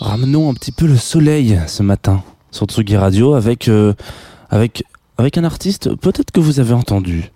Ramenons 0.00 0.50
un 0.50 0.54
petit 0.54 0.72
peu 0.72 0.86
le 0.86 0.96
soleil 0.96 1.60
ce 1.66 1.82
matin 1.82 2.22
sur 2.50 2.64
Tsugi 2.66 2.96
Radio 2.96 3.34
avec, 3.34 3.68
euh, 3.68 3.92
avec, 4.50 4.82
un 5.18 5.44
artiste 5.44 5.94
peut-être 5.96 6.30
que 6.30 6.40
vous 6.40 6.58
avez 6.58 6.72
entendu 6.72 7.30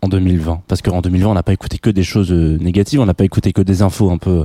en 0.00 0.08
2020. 0.08 0.62
Parce 0.66 0.82
qu'en 0.82 1.00
2020, 1.00 1.28
on 1.28 1.34
n'a 1.34 1.44
pas 1.44 1.52
écouté 1.52 1.78
que 1.78 1.90
des 1.90 2.02
choses 2.02 2.32
euh, 2.32 2.58
négatives, 2.58 3.00
on 3.00 3.06
n'a 3.06 3.14
pas 3.14 3.24
écouté 3.24 3.52
que 3.52 3.62
des 3.62 3.82
infos 3.82 4.10
un 4.10 4.18
peu 4.18 4.44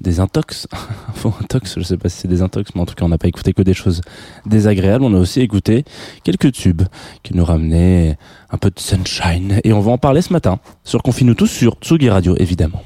des 0.00 0.20
intox, 0.20 0.66
infos 1.10 1.34
intox, 1.42 1.74
je 1.76 1.82
sais 1.82 1.98
pas 1.98 2.08
si 2.08 2.20
c'est 2.20 2.28
des 2.28 2.40
intox, 2.40 2.70
mais 2.74 2.80
en 2.80 2.86
tout 2.86 2.94
cas, 2.94 3.04
on 3.04 3.10
n'a 3.10 3.18
pas 3.18 3.28
écouté 3.28 3.52
que 3.52 3.60
des 3.60 3.74
choses 3.74 4.00
désagréables. 4.46 5.04
On 5.04 5.12
a 5.12 5.18
aussi 5.18 5.42
écouté 5.42 5.84
quelques 6.24 6.52
tubes 6.52 6.82
qui 7.22 7.36
nous 7.36 7.44
ramenaient 7.44 8.16
un 8.50 8.56
peu 8.56 8.70
de 8.70 8.80
sunshine. 8.80 9.60
Et 9.64 9.74
on 9.74 9.80
va 9.80 9.92
en 9.92 9.98
parler 9.98 10.22
ce 10.22 10.32
matin 10.32 10.60
sur 10.82 11.02
Confine-nous 11.02 11.34
tous 11.34 11.48
sur 11.48 11.74
Tsugi 11.74 12.08
Radio, 12.08 12.36
évidemment. 12.38 12.82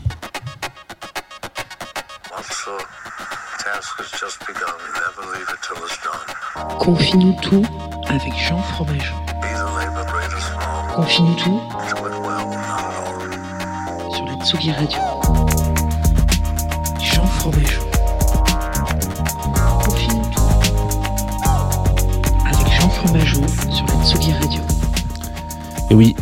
Confie-nous 6.78 7.32
tout 7.40 7.64
avec 8.08 8.34
Jean 8.36 8.60
Fromageau. 8.62 9.14
Confie-nous 10.94 11.34
tout 11.36 11.60
sur 14.14 14.24
la 14.26 14.44
Tsugi 14.44 14.72
Radio. 14.72 14.98
Jean 17.00 17.26
Fromageau. 17.26 17.82
Confie-nous 19.84 20.30
tout 20.30 20.42
avec 22.44 22.72
Jean 22.72 22.90
Fromageau 22.90 23.42
sur 23.70 23.86
la 23.86 24.04
Tsugi 24.04 24.32
Radio. 24.34 24.60
Et 25.90 25.94
oui, 25.94 26.16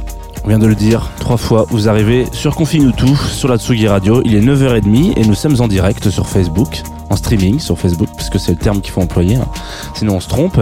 vient 0.53 0.59
de 0.59 0.67
le 0.67 0.75
dire 0.75 1.11
trois 1.19 1.39
fois, 1.39 1.65
vous 1.71 1.89
arrivez 1.89 2.27
sur 2.31 2.55
tout 2.55 3.17
sur 3.17 3.49
la 3.49 3.57
Tsugi 3.57 3.89
Radio. 3.89 4.21
Il 4.23 4.35
est 4.35 4.41
9h30 4.43 5.19
et 5.19 5.25
nous 5.25 5.33
sommes 5.33 5.59
en 5.63 5.67
direct 5.67 6.11
sur 6.11 6.29
Facebook, 6.29 6.83
streaming 7.17 7.59
sur 7.59 7.79
Facebook, 7.79 8.09
puisque 8.17 8.39
c'est 8.39 8.53
le 8.53 8.59
terme 8.59 8.81
qu'il 8.81 8.93
faut 8.93 9.01
employer, 9.01 9.37
hein. 9.37 9.47
sinon 9.95 10.17
on 10.17 10.21
se 10.21 10.29
trompe. 10.29 10.61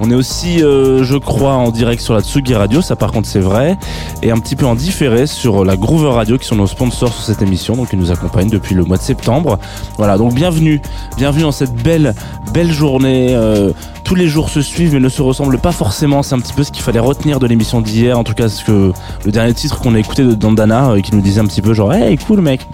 On 0.00 0.10
est 0.10 0.14
aussi, 0.14 0.62
euh, 0.62 1.04
je 1.04 1.16
crois, 1.16 1.54
en 1.54 1.70
direct 1.70 2.02
sur 2.02 2.14
la 2.14 2.20
Tsugi 2.20 2.54
Radio, 2.54 2.82
ça 2.82 2.96
par 2.96 3.12
contre 3.12 3.28
c'est 3.28 3.40
vrai, 3.40 3.76
et 4.22 4.30
un 4.30 4.38
petit 4.38 4.56
peu 4.56 4.66
en 4.66 4.74
différé 4.74 5.26
sur 5.26 5.64
la 5.64 5.76
Groover 5.76 6.10
Radio, 6.10 6.38
qui 6.38 6.46
sont 6.46 6.56
nos 6.56 6.66
sponsors 6.66 7.12
sur 7.12 7.22
cette 7.22 7.42
émission, 7.42 7.76
donc 7.76 7.88
ils 7.92 7.98
nous 7.98 8.10
accompagnent 8.10 8.50
depuis 8.50 8.74
le 8.74 8.84
mois 8.84 8.96
de 8.96 9.02
septembre. 9.02 9.58
Voilà, 9.96 10.18
donc 10.18 10.34
bienvenue, 10.34 10.80
bienvenue 11.16 11.42
dans 11.42 11.52
cette 11.52 11.74
belle, 11.74 12.14
belle 12.52 12.72
journée. 12.72 13.34
euh, 13.34 13.72
tous 14.08 14.14
les 14.14 14.26
jours 14.26 14.48
se 14.48 14.62
suivent 14.62 14.94
mais 14.94 15.00
ne 15.00 15.10
se 15.10 15.20
ressemblent 15.20 15.58
pas 15.58 15.70
forcément. 15.70 16.22
C'est 16.22 16.34
un 16.34 16.38
petit 16.38 16.54
peu 16.54 16.64
ce 16.64 16.72
qu'il 16.72 16.82
fallait 16.82 16.98
retenir 16.98 17.38
de 17.38 17.46
l'émission 17.46 17.82
d'hier. 17.82 18.18
En 18.18 18.24
tout 18.24 18.32
cas, 18.32 18.48
ce 18.48 18.64
que 18.64 18.92
le 19.26 19.30
dernier 19.30 19.52
titre 19.52 19.80
qu'on 19.80 19.94
a 19.94 19.98
écouté 19.98 20.24
de 20.24 20.32
Dandana 20.32 20.92
euh, 20.92 21.00
qui 21.02 21.14
nous 21.14 21.20
disait 21.20 21.42
un 21.42 21.46
petit 21.46 21.60
peu 21.60 21.74
genre, 21.74 21.92
hey, 21.92 22.16
cool 22.16 22.40
mec. 22.40 22.66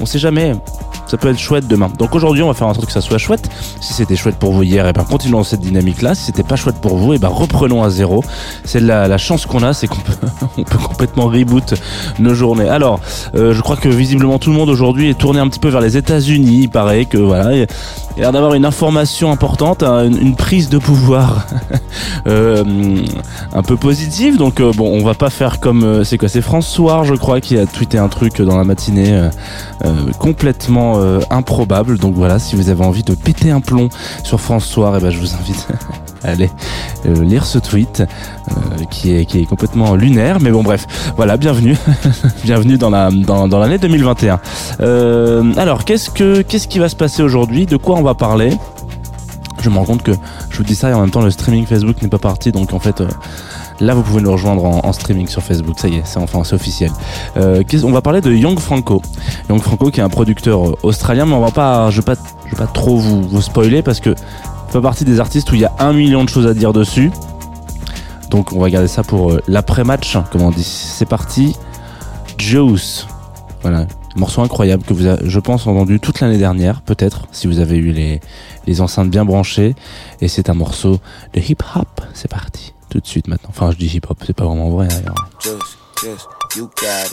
On 0.00 0.06
sait 0.06 0.18
jamais. 0.18 0.54
Ça 1.06 1.16
peut 1.16 1.28
être 1.28 1.38
chouette 1.38 1.66
demain. 1.66 1.90
Donc 1.98 2.14
aujourd'hui, 2.14 2.42
on 2.42 2.48
va 2.48 2.54
faire 2.54 2.66
en 2.66 2.74
sorte 2.74 2.86
que 2.86 2.92
ça 2.92 3.00
soit 3.00 3.18
chouette. 3.18 3.48
Si 3.80 3.92
c'était 3.92 4.16
chouette 4.16 4.36
pour 4.36 4.52
vous 4.52 4.62
hier, 4.62 4.86
et 4.86 4.92
ben 4.92 5.04
continuons 5.04 5.44
cette 5.44 5.60
dynamique-là. 5.60 6.14
Si 6.14 6.24
c'était 6.24 6.42
pas 6.42 6.56
chouette 6.56 6.80
pour 6.80 6.96
vous, 6.96 7.14
et 7.14 7.18
ben 7.18 7.28
reprenons 7.28 7.82
à 7.82 7.90
zéro. 7.90 8.24
C'est 8.64 8.80
la, 8.80 9.16
chance 9.18 9.46
qu'on 9.46 9.62
a, 9.62 9.72
c'est 9.72 9.86
qu'on 9.86 10.00
peut, 10.64 10.78
complètement 10.78 11.26
reboot 11.26 11.74
nos 12.18 12.34
journées. 12.34 12.68
Alors, 12.68 13.00
euh, 13.34 13.52
je 13.52 13.60
crois 13.62 13.76
que 13.76 13.88
visiblement 13.88 14.38
tout 14.38 14.50
le 14.50 14.56
monde 14.56 14.68
aujourd'hui 14.68 15.10
est 15.10 15.18
tourné 15.18 15.40
un 15.40 15.48
petit 15.48 15.60
peu 15.60 15.68
vers 15.68 15.80
les 15.80 15.96
États-Unis. 15.96 16.62
Il 16.62 16.70
paraît 16.70 17.04
que 17.04 17.18
voilà, 17.18 17.52
il 17.52 17.60
y 17.60 17.62
a 17.62 17.66
l'air 18.16 18.32
d'avoir 18.32 18.54
une 18.54 18.64
information 18.64 19.30
importante, 19.30 19.82
hein, 19.82 20.04
une, 20.04 20.34
prise 20.34 20.68
de 20.68 20.78
pouvoir 20.78 21.46
euh, 22.26 22.64
un 23.52 23.62
peu 23.62 23.76
positive. 23.76 24.36
Donc 24.36 24.60
euh, 24.60 24.72
bon, 24.74 24.90
on 24.92 25.04
va 25.04 25.14
pas 25.14 25.30
faire 25.30 25.60
comme 25.60 26.04
c'est 26.04 26.18
quoi, 26.18 26.28
c'est 26.28 26.42
François, 26.42 27.04
je 27.04 27.14
crois, 27.14 27.40
qui 27.40 27.58
a 27.58 27.66
tweeté 27.66 27.98
un 27.98 28.08
truc 28.08 28.40
dans 28.42 28.56
la 28.56 28.64
matinée 28.64 29.28
euh, 29.84 30.12
euh, 30.96 31.20
improbable. 31.30 31.98
Donc 31.98 32.14
voilà, 32.14 32.38
si 32.38 32.56
vous 32.56 32.70
avez 32.70 32.84
envie 32.84 33.02
de 33.02 33.14
péter 33.14 33.50
un 33.50 33.60
plomb 33.60 33.88
sur 34.24 34.40
François, 34.40 34.94
eh 34.96 35.00
ben 35.00 35.10
je 35.10 35.18
vous 35.18 35.34
invite 35.34 35.68
à 36.24 36.30
aller 36.30 36.50
euh, 37.06 37.22
lire 37.22 37.44
ce 37.44 37.58
tweet 37.58 38.00
euh, 38.00 38.84
qui 38.90 39.14
est 39.14 39.24
qui 39.24 39.40
est 39.40 39.46
complètement 39.46 39.94
lunaire. 39.94 40.38
Mais 40.40 40.50
bon, 40.50 40.62
bref, 40.62 40.86
voilà, 41.16 41.36
bienvenue, 41.36 41.76
bienvenue 42.44 42.78
dans 42.78 42.90
la 42.90 43.10
dans, 43.10 43.48
dans 43.48 43.58
l'année 43.58 43.78
2021. 43.78 44.40
Euh, 44.80 45.52
alors, 45.56 45.84
qu'est-ce 45.84 46.10
que 46.10 46.42
qu'est-ce 46.42 46.68
qui 46.68 46.78
va 46.78 46.88
se 46.88 46.96
passer 46.96 47.22
aujourd'hui? 47.22 47.66
De 47.66 47.76
quoi 47.76 47.96
on 47.96 48.02
va 48.02 48.14
parler? 48.14 48.56
Je 49.60 49.70
me 49.70 49.76
rends 49.76 49.84
compte 49.84 50.02
que 50.02 50.12
je 50.50 50.58
vous 50.58 50.64
dis 50.64 50.74
ça 50.74 50.90
et 50.90 50.94
en 50.94 51.00
même 51.00 51.10
temps 51.10 51.22
le 51.22 51.30
streaming 51.30 51.66
Facebook 51.66 52.00
n'est 52.02 52.08
pas 52.08 52.18
parti, 52.18 52.52
donc 52.52 52.72
en 52.72 52.78
fait. 52.78 53.02
Là, 53.80 53.94
vous 53.94 54.02
pouvez 54.02 54.22
nous 54.22 54.32
rejoindre 54.32 54.64
en, 54.64 54.92
streaming 54.92 55.28
sur 55.28 55.42
Facebook. 55.42 55.78
Ça 55.78 55.88
y 55.88 55.96
est, 55.96 56.02
c'est 56.04 56.18
enfin 56.18 56.42
c'est 56.44 56.54
officiel. 56.54 56.90
Euh, 57.36 57.62
on 57.84 57.92
va 57.92 58.00
parler 58.00 58.20
de 58.20 58.32
Young 58.32 58.58
Franco. 58.58 59.02
Young 59.50 59.60
Franco, 59.60 59.90
qui 59.90 60.00
est 60.00 60.02
un 60.02 60.08
producteur 60.08 60.68
euh, 60.68 60.78
australien, 60.82 61.26
mais 61.26 61.34
on 61.34 61.40
va 61.40 61.50
pas, 61.50 61.90
je 61.90 61.96
vais 62.00 62.04
pas, 62.04 62.14
je 62.46 62.52
vais 62.52 62.56
pas 62.56 62.66
trop 62.66 62.96
vous, 62.96 63.22
vous 63.22 63.42
spoiler 63.42 63.82
parce 63.82 64.00
que 64.00 64.14
fait 64.68 64.80
partie 64.80 65.04
des 65.04 65.20
artistes 65.20 65.50
où 65.52 65.54
il 65.54 65.60
y 65.60 65.64
a 65.64 65.72
un 65.78 65.92
million 65.92 66.24
de 66.24 66.28
choses 66.28 66.46
à 66.46 66.54
dire 66.54 66.72
dessus. 66.72 67.10
Donc, 68.30 68.52
on 68.52 68.60
va 68.60 68.70
garder 68.70 68.88
ça 68.88 69.02
pour 69.02 69.32
euh, 69.32 69.42
l'après-match, 69.46 70.16
comme 70.32 70.42
on 70.42 70.50
dit. 70.50 70.64
C'est 70.64 71.06
parti. 71.06 71.54
Juice. 72.38 73.06
Voilà. 73.62 73.86
Morceau 74.16 74.40
incroyable 74.40 74.82
que 74.84 74.94
vous 74.94 75.06
avez, 75.06 75.28
je 75.28 75.40
pense, 75.40 75.66
entendu 75.66 76.00
toute 76.00 76.20
l'année 76.20 76.38
dernière, 76.38 76.80
peut-être, 76.80 77.26
si 77.32 77.46
vous 77.46 77.60
avez 77.60 77.76
eu 77.76 77.92
les, 77.92 78.20
les 78.66 78.80
enceintes 78.80 79.10
bien 79.10 79.26
branchées. 79.26 79.74
Et 80.20 80.28
c'est 80.28 80.48
un 80.48 80.54
morceau 80.54 80.98
de 81.34 81.40
hip-hop. 81.40 82.00
C'est 82.14 82.30
parti. 82.30 82.75
Tout 82.96 83.02
de 83.02 83.06
suite 83.08 83.28
maintenant. 83.28 83.50
Enfin, 83.50 83.72
je 83.72 83.76
dis 83.76 83.94
hip-hop, 83.94 84.16
c'est 84.26 84.32
pas 84.32 84.46
vraiment 84.46 84.70
vrai 84.70 84.88
d'ailleurs. 84.88 85.28
You 86.56 86.70
got. 86.80 87.12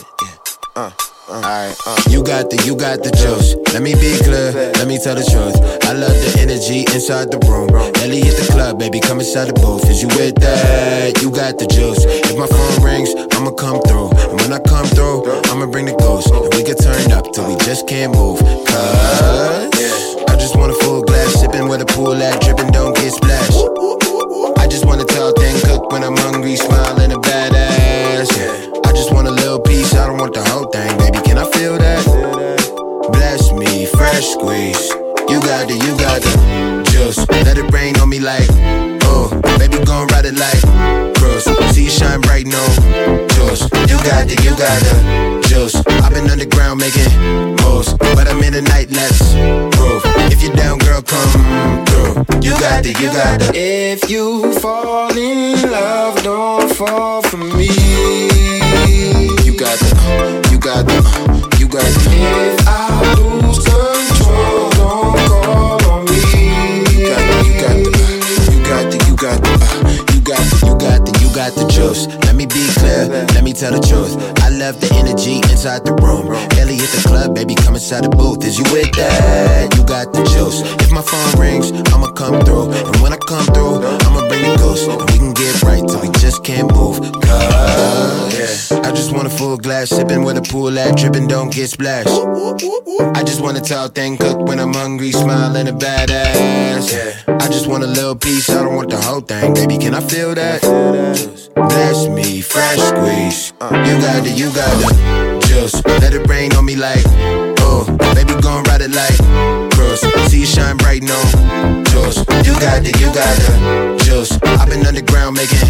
Uh, 0.74 0.88
uh. 1.28 1.74
Uh. 1.86 2.10
You 2.10 2.22
got 2.22 2.48
the, 2.48 2.56
you 2.64 2.74
got 2.74 3.02
the 3.02 3.12
juice. 3.12 3.54
Let 3.74 3.82
me 3.82 3.92
be 3.92 4.16
clear, 4.24 4.72
let 4.80 4.88
me 4.88 4.96
tell 4.96 5.14
the 5.14 5.20
truth. 5.28 5.60
I 5.84 5.92
love 5.92 6.16
the 6.24 6.40
energy 6.40 6.86
inside 6.94 7.30
the 7.30 7.36
room. 7.44 7.68
Ellie 8.00 8.22
hit 8.22 8.34
the 8.40 8.50
club, 8.50 8.78
baby, 8.78 8.98
come 8.98 9.20
inside 9.20 9.48
the 9.48 9.60
booth. 9.60 9.84
Is 9.90 10.00
you 10.00 10.08
with 10.16 10.36
that? 10.40 11.20
You 11.20 11.30
got 11.30 11.58
the 11.58 11.66
juice. 11.66 12.00
If 12.08 12.38
my 12.38 12.46
phone 12.46 12.82
rings, 12.82 13.12
I'ma 13.36 13.50
come 13.50 13.82
through. 13.82 14.08
And 14.32 14.40
when 14.40 14.54
I 14.54 14.60
come 14.60 14.86
through, 14.86 15.28
I'ma 15.52 15.66
bring 15.66 15.84
the 15.84 15.96
ghost. 16.00 16.32
And 16.32 16.48
we 16.56 16.64
can 16.64 16.80
turn 16.80 17.12
up 17.12 17.30
till 17.34 17.44
we 17.46 17.56
just 17.60 17.86
can't 17.86 18.16
move. 18.16 18.40
Cause 18.40 20.16
I 20.32 20.36
just 20.40 20.56
want 20.56 20.72
a 20.72 20.76
full 20.80 21.02
glass, 21.02 21.34
sipping 21.44 21.68
with 21.68 21.82
a 21.82 21.86
pool 21.92 22.16
at, 22.16 22.40
dripping, 22.40 22.72
don't 22.72 22.96
get 22.96 23.12
splashed. 23.12 24.13
Just 24.74 24.86
want 24.86 25.00
a 25.00 25.04
tall 25.04 25.30
thing 25.30 25.54
cook 25.60 25.92
when 25.92 26.02
I'm 26.02 26.16
hungry, 26.16 26.56
smiling 26.56 27.12
a 27.12 27.18
badass. 27.20 28.26
Yeah. 28.36 28.80
I 28.84 28.90
just 28.90 29.12
want 29.12 29.28
a 29.28 29.30
little 29.30 29.60
piece, 29.60 29.94
I 29.94 30.08
don't 30.08 30.18
want 30.18 30.34
the 30.34 30.42
whole 30.42 30.64
thing, 30.64 30.98
baby. 30.98 31.20
Can 31.24 31.38
I 31.38 31.48
feel 31.52 31.78
that? 31.78 32.02
Bless 33.12 33.52
me, 33.52 33.86
fresh 33.86 34.26
squeeze. 34.26 34.90
You 35.30 35.38
got 35.46 35.68
the, 35.68 35.74
you 35.78 35.96
got 35.96 36.22
the 36.22 36.90
juice. 36.90 37.18
Let 37.46 37.56
it 37.56 37.72
rain 37.72 37.96
on 38.00 38.08
me 38.08 38.18
like, 38.18 38.50
Baby, 39.58 39.84
gon' 39.84 40.06
ride 40.08 40.26
it 40.26 40.36
like 40.38 40.62
girls. 41.20 41.44
See 41.74 41.84
you 41.84 41.90
shine 41.90 42.20
bright, 42.20 42.46
no 42.46 42.62
juice. 43.34 43.62
You 43.90 43.98
got 44.04 44.30
it, 44.30 44.42
you 44.44 44.50
got 44.56 44.78
the 44.82 44.94
juice. 45.48 45.76
I've 46.02 46.12
been 46.12 46.28
underground 46.30 46.80
making 46.80 47.10
moves, 47.62 47.92
but 47.94 48.28
I'm 48.28 48.42
in 48.42 48.52
the 48.52 48.62
night, 48.62 48.90
let's 48.90 49.34
prove. 49.76 50.02
If 50.32 50.42
you're 50.42 50.54
down, 50.54 50.78
girl, 50.78 51.02
come 51.02 51.84
through. 51.86 52.24
You 52.42 52.52
got 52.60 52.84
it, 52.86 52.98
you 53.00 53.08
got 53.08 53.40
the. 53.40 53.52
If 53.54 54.10
you 54.10 54.52
fall 54.60 55.16
in 55.16 55.70
love, 55.70 56.22
don't 56.22 56.70
fall 56.74 57.22
for 57.22 57.36
me. 57.36 57.68
You 59.44 59.56
got 59.58 59.78
the, 59.78 60.48
you 60.50 60.58
got 60.58 60.86
the, 60.86 60.94
you 61.58 61.68
got 61.68 61.84
the. 61.84 62.10
If 62.16 62.68
I 62.68 63.14
lose 63.18 63.58
control, 63.64 64.70
don't 64.70 65.16
call 65.28 65.90
on 65.90 66.04
me. 66.06 66.13
Let 71.84 72.34
me 72.34 72.46
be 72.46 72.66
clear, 72.78 73.08
let 73.34 73.44
me 73.44 73.52
tell 73.52 73.70
the 73.70 73.86
truth. 73.86 74.33
I 74.44 74.50
love 74.50 74.78
the 74.78 74.92
energy 75.00 75.36
inside 75.50 75.84
the 75.84 75.94
room. 76.04 76.28
Ellie 76.60 76.76
hit 76.76 76.90
the 76.92 77.02
club, 77.08 77.34
baby, 77.34 77.54
come 77.54 77.74
inside 77.74 78.04
the 78.04 78.10
booth. 78.10 78.44
Is 78.44 78.58
you 78.58 78.64
with 78.70 78.92
that? 78.92 79.74
You 79.74 79.82
got 79.84 80.12
the 80.12 80.22
juice. 80.36 80.60
If 80.84 80.92
my 80.92 81.00
phone 81.00 81.40
rings, 81.40 81.72
I'ma 81.92 82.12
come 82.12 82.44
through. 82.44 82.68
And 82.70 82.96
when 83.00 83.14
I 83.14 83.16
come 83.16 83.46
through, 83.56 83.80
I'ma 83.80 84.28
bring 84.28 84.44
the 84.44 84.56
ghost. 84.58 84.84
And 84.86 85.00
we 85.10 85.16
can 85.16 85.32
get 85.32 85.62
right 85.62 85.80
till 85.88 86.00
we 86.00 86.10
just 86.20 86.44
can't 86.44 86.70
move. 86.76 87.00
Cause 87.24 88.70
I 88.70 88.92
just 88.92 89.12
want 89.12 89.26
a 89.26 89.30
full 89.30 89.56
glass, 89.56 89.88
sipping 89.88 90.24
with 90.24 90.36
a 90.36 90.42
pool 90.42 90.78
at, 90.78 90.96
dripping, 90.98 91.26
don't 91.26 91.50
get 91.50 91.68
splashed. 91.70 92.08
I 92.08 93.22
just 93.24 93.40
want 93.40 93.56
a 93.56 93.62
tall 93.62 93.88
thing, 93.88 94.18
cook 94.18 94.46
when 94.46 94.60
I'm 94.60 94.74
hungry, 94.74 95.12
smiling 95.12 95.68
a 95.68 95.72
badass. 95.72 97.24
I 97.26 97.48
just 97.48 97.66
want 97.66 97.82
a 97.82 97.86
little 97.86 98.14
piece, 98.14 98.50
I 98.50 98.62
don't 98.62 98.76
want 98.76 98.90
the 98.90 99.00
whole 99.00 99.22
thing. 99.22 99.54
Baby, 99.54 99.78
can 99.78 99.94
I 99.94 100.00
feel 100.00 100.34
that? 100.34 100.60
Bless 101.54 102.08
me, 102.08 102.40
fresh 102.40 102.78
squeeze. 102.78 103.52
You 103.62 103.94
got 104.04 104.24
the 104.24 104.33
you 104.36 104.52
got 104.52 104.70
it. 104.82 105.42
Just 105.44 105.86
let 105.86 106.12
it 106.12 106.26
rain 106.28 106.52
on 106.54 106.64
me 106.64 106.74
like, 106.76 107.04
oh, 107.60 107.84
baby, 108.14 108.34
gon' 108.40 108.64
ride 108.64 108.82
it 108.82 108.90
like 108.90 109.18
cross. 109.72 110.00
See 110.30 110.40
you 110.40 110.46
shine 110.46 110.76
bright, 110.76 111.02
no, 111.02 111.18
just 111.86 112.18
you 112.46 112.52
got 112.58 112.82
it, 112.84 112.98
you 113.00 113.06
got 113.14 113.36
it. 113.38 114.00
Just 114.00 114.44
I've 114.44 114.68
been 114.68 114.84
underground 114.86 115.36
making 115.36 115.68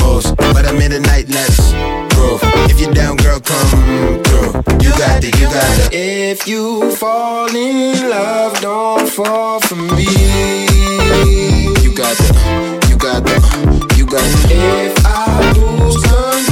moves, 0.00 0.32
but 0.32 0.64
I'm 0.66 0.80
in 0.80 0.92
the 0.92 1.00
night, 1.00 1.28
let's 1.28 1.72
groove. 2.14 2.40
If 2.70 2.80
you're 2.80 2.94
down, 2.94 3.16
girl, 3.16 3.40
come 3.40 4.22
through. 4.24 4.64
You 4.80 4.90
got 4.96 5.22
it, 5.22 5.38
you 5.38 5.46
got 5.46 5.78
it. 5.80 5.92
If 5.92 6.46
you 6.46 6.92
fall 6.96 7.54
in 7.54 8.08
love, 8.08 8.58
don't 8.60 9.08
fall 9.08 9.60
for 9.60 9.76
me. 9.76 10.08
You 11.82 11.94
got 11.94 12.16
it, 12.18 12.88
you 12.88 12.96
got 12.96 13.22
it, 13.26 13.98
you 13.98 14.06
got 14.06 14.24
it. 14.24 14.50
If 14.50 15.04
I 15.04 15.52
lose 15.52 16.02
control, 16.02 16.45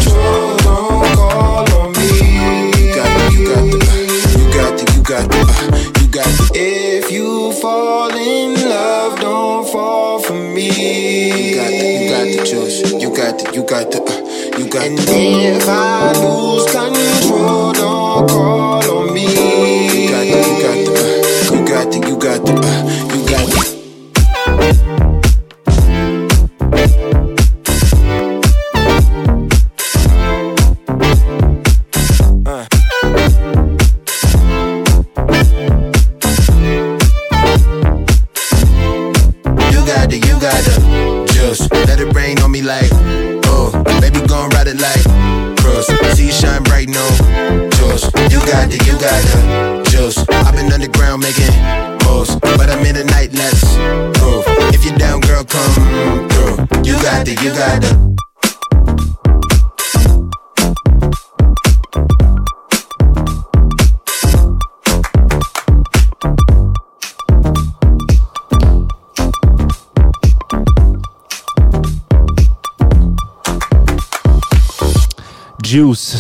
You 13.65 13.71
got 13.71 13.95
it, 13.95 13.95
you 13.95 14.05
got 14.05 14.11
the, 14.11 14.53
uh, 14.53 14.59
you 14.59 14.69
got 14.69 14.87
And 14.87 14.99
if 15.01 15.67
I 15.67 16.13
lose 16.21 16.67
control, 16.67 17.73
don't 17.73 18.29
call 18.29 18.84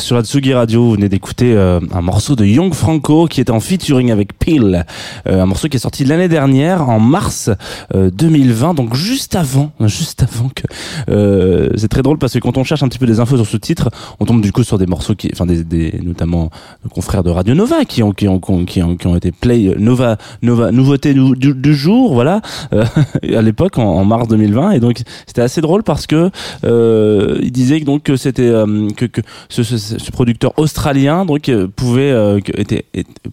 sur 0.04 0.16
la 0.16 0.22
Tsugi 0.22 0.52
Radio. 0.52 0.84
Vous 0.84 0.92
venez 0.92 1.08
d'écouter 1.08 1.54
euh, 1.54 1.80
un 1.92 2.02
morceau 2.02 2.36
de 2.36 2.44
Young 2.44 2.74
Franco 2.74 3.26
qui 3.26 3.40
était 3.40 3.50
en 3.50 3.60
featuring 3.60 4.12
avec 4.12 4.38
Peel. 4.38 4.84
Euh, 5.26 5.42
un 5.42 5.46
morceau 5.46 5.68
qui 5.68 5.78
est 5.78 5.80
sorti 5.80 6.04
l'année 6.04 6.28
dernière 6.28 6.90
en 6.90 7.00
mars 7.00 7.48
euh, 7.94 8.10
2020, 8.10 8.74
donc 8.74 8.94
juste 8.94 9.34
avant, 9.34 9.72
juste 9.86 10.22
avant 10.22 10.50
que. 10.54 10.62
euh, 11.08 11.70
c'est 11.76 11.88
très 11.88 12.02
drôle 12.02 12.18
parce 12.18 12.34
que 12.34 12.38
quand 12.38 12.58
on 12.58 12.64
cherche 12.64 12.82
un 12.82 12.88
petit 12.88 12.98
peu 12.98 13.06
des 13.06 13.18
infos 13.18 13.36
sur 13.36 13.46
ce 13.46 13.56
titre, 13.56 13.88
on 14.20 14.26
tombe 14.26 14.42
du 14.42 14.52
coup 14.52 14.62
sur 14.62 14.76
des 14.76 14.84
morceaux 14.84 15.14
qui, 15.14 15.30
enfin 15.32 15.46
des, 15.46 15.64
des 15.64 15.98
notamment 16.04 16.50
nos 16.84 16.90
confrères 16.90 17.22
de 17.22 17.30
Radio 17.30 17.54
Nova 17.54 17.86
qui 17.86 18.02
ont 18.02 18.12
qui 18.12 18.28
ont 18.28 18.38
qui 18.66 18.82
ont, 18.82 18.96
qui 18.96 19.06
ont, 19.06 19.16
été 19.16 19.32
play 19.32 19.74
Nova 19.78 20.18
Nova 20.42 20.70
nouveauté 20.70 21.14
du, 21.14 21.54
du- 21.54 21.74
jour, 21.74 22.12
voilà, 22.12 22.42
euh, 22.74 22.84
à 23.34 23.40
l'époque 23.40 23.78
en, 23.78 24.04
mars 24.04 24.28
2020 24.28 24.72
et 24.72 24.80
donc 24.80 25.00
c'était 25.26 25.40
assez 25.40 25.62
drôle 25.62 25.82
parce 25.82 26.06
que 26.06 26.30
euh, 26.64 27.38
il 27.42 27.52
disait 27.52 27.80
que 27.80 27.86
donc 27.86 28.02
que 28.02 28.16
c'était 28.16 28.42
euh, 28.42 28.90
que, 28.96 29.06
que 29.06 29.22
ce, 29.48 29.62
ce, 29.62 29.93
ce 29.98 30.10
producteur 30.10 30.52
australien 30.58 31.24
donc 31.24 31.48
euh, 31.48 31.66
pouvait 31.68 32.10
euh, 32.10 32.38
était, 32.56 32.84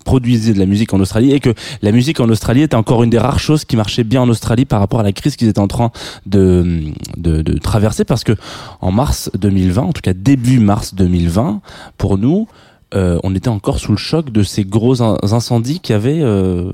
produisait 0.05 0.53
de 0.53 0.59
la 0.59 0.65
musique 0.65 0.93
en 0.93 0.99
Australie 0.99 1.31
et 1.33 1.39
que 1.39 1.53
la 1.81 1.91
musique 1.91 2.19
en 2.19 2.29
Australie 2.29 2.61
était 2.61 2.75
encore 2.75 3.03
une 3.03 3.09
des 3.09 3.19
rares 3.19 3.39
choses 3.39 3.65
qui 3.65 3.75
marchait 3.75 4.03
bien 4.03 4.21
en 4.21 4.29
Australie 4.29 4.65
par 4.65 4.79
rapport 4.79 4.99
à 4.99 5.03
la 5.03 5.11
crise 5.11 5.35
qu'ils 5.35 5.47
étaient 5.47 5.59
en 5.59 5.67
train 5.67 5.91
de, 6.25 6.81
de, 7.17 7.41
de 7.41 7.57
traverser 7.57 8.05
parce 8.05 8.23
que 8.23 8.33
en 8.81 8.91
mars 8.91 9.29
2020 9.37 9.81
en 9.81 9.91
tout 9.93 10.01
cas 10.01 10.13
début 10.13 10.59
mars 10.59 10.93
2020 10.95 11.61
pour 11.97 12.17
nous 12.17 12.47
euh, 12.93 13.19
on 13.23 13.33
était 13.35 13.47
encore 13.49 13.79
sous 13.79 13.91
le 13.91 13.97
choc 13.97 14.31
de 14.31 14.43
ces 14.43 14.65
gros 14.65 15.01
in- 15.01 15.17
incendies 15.23 15.79
qui 15.79 15.93
avaient 15.93 16.19
euh, 16.21 16.71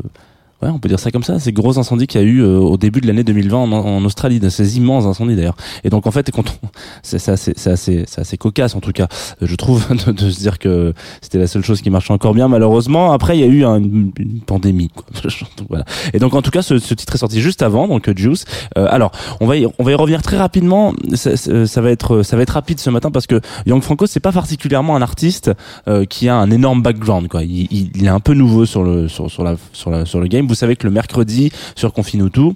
Ouais, 0.62 0.70
on 0.70 0.80
peut 0.80 0.90
dire 0.90 1.00
ça 1.00 1.12
comme 1.12 1.22
ça. 1.24 1.40
Ces 1.40 1.54
gros 1.54 1.78
incendies 1.78 2.08
qu'il 2.08 2.20
y 2.20 2.24
a 2.24 2.28
eu 2.28 2.42
euh, 2.42 2.58
au 2.58 2.78
début 2.78 3.00
de 3.00 3.06
l'année 3.06 3.24
2020 3.24 3.58
en, 3.58 4.04
Australie, 4.06 4.42
ces 4.50 4.78
immenses 4.78 5.06
incendies 5.06 5.36
d'ailleurs. 5.36 5.56
Et 5.84 5.92
donc 5.92 6.08
en 6.08 6.12
fait, 6.12 6.32
quand 6.32 6.44
on, 6.64 6.68
c'est 7.04 7.30
assez, 7.30 7.54
assez, 7.68 8.06
assez 8.18 8.38
cocasse 8.38 8.74
en 8.74 8.80
tout 8.80 8.92
cas, 8.92 9.08
je 9.40 9.56
trouve, 9.56 9.86
de, 10.08 10.12
de 10.12 10.30
se 10.32 10.40
dire 10.40 10.58
que 10.58 10.94
c'était 11.22 11.38
la 11.38 11.46
seule 11.46 11.64
chose 11.64 11.82
qui 11.82 11.92
marchait 11.92 12.12
encore 12.12 12.34
bien. 12.34 12.48
Malheureusement, 12.48 13.12
après 13.12 13.38
il 13.38 13.42
y 13.42 13.44
a 13.44 13.48
eu 13.48 13.66
un- 13.66 13.78
une, 13.78 14.12
pandémie. 14.46 14.90
Quoi. 14.90 15.06
Voilà. 15.70 15.86
Et 16.14 16.20
donc 16.20 16.34
en 16.34 16.42
tout 16.42 16.50
cas, 16.52 16.62
ce, 16.64 16.80
ce 16.80 16.94
titre 16.96 17.14
est 17.16 17.18
sorti 17.20 17.40
juste 17.42 17.62
avant, 17.62 17.88
donc 17.88 18.08
euh, 18.10 18.14
Juice. 18.16 18.46
Euh, 18.78 18.88
alors, 18.90 19.12
on 19.42 19.46
va 19.46 19.58
y, 19.58 19.68
on 19.78 19.84
va 19.84 19.92
y 19.92 19.96
revenir 19.96 20.22
très 20.24 20.38
rapidement. 20.38 20.94
Ça, 21.14 21.38
ça- 21.38 21.82
va 21.82 21.92
être, 21.92 22.24
ça 22.24 22.36
va 22.36 22.42
être 22.42 22.52
rapide 22.52 22.80
ce 22.80 22.90
matin 22.90 23.12
parce 23.12 23.28
que 23.28 23.40
Young 23.68 23.84
Franco, 23.84 24.08
c'est 24.08 24.20
pas 24.20 24.32
particulièrement 24.32 24.96
un 24.96 25.02
artiste 25.04 25.52
euh, 25.88 26.06
qui 26.06 26.30
a 26.30 26.36
un 26.36 26.50
énorme 26.50 26.82
background. 26.82 27.28
Quoi. 27.28 27.44
Il, 27.44 27.68
il, 27.72 27.92
il 27.96 28.06
est 28.06 28.10
un 28.10 28.20
peu 28.20 28.34
nouveau 28.34 28.66
sur 28.66 28.84
le, 28.84 29.08
sur, 29.08 29.30
sur 29.30 29.44
la, 29.44 29.56
sur 29.74 29.92
la, 29.92 30.06
sur 30.06 30.20
le 30.20 30.28
game. 30.28 30.47
Vous 30.48 30.56
savez 30.56 30.76
que 30.76 30.88
le 30.88 30.94
mercredi 30.94 31.52
sur 31.76 31.94
Confinutu, 31.94 32.54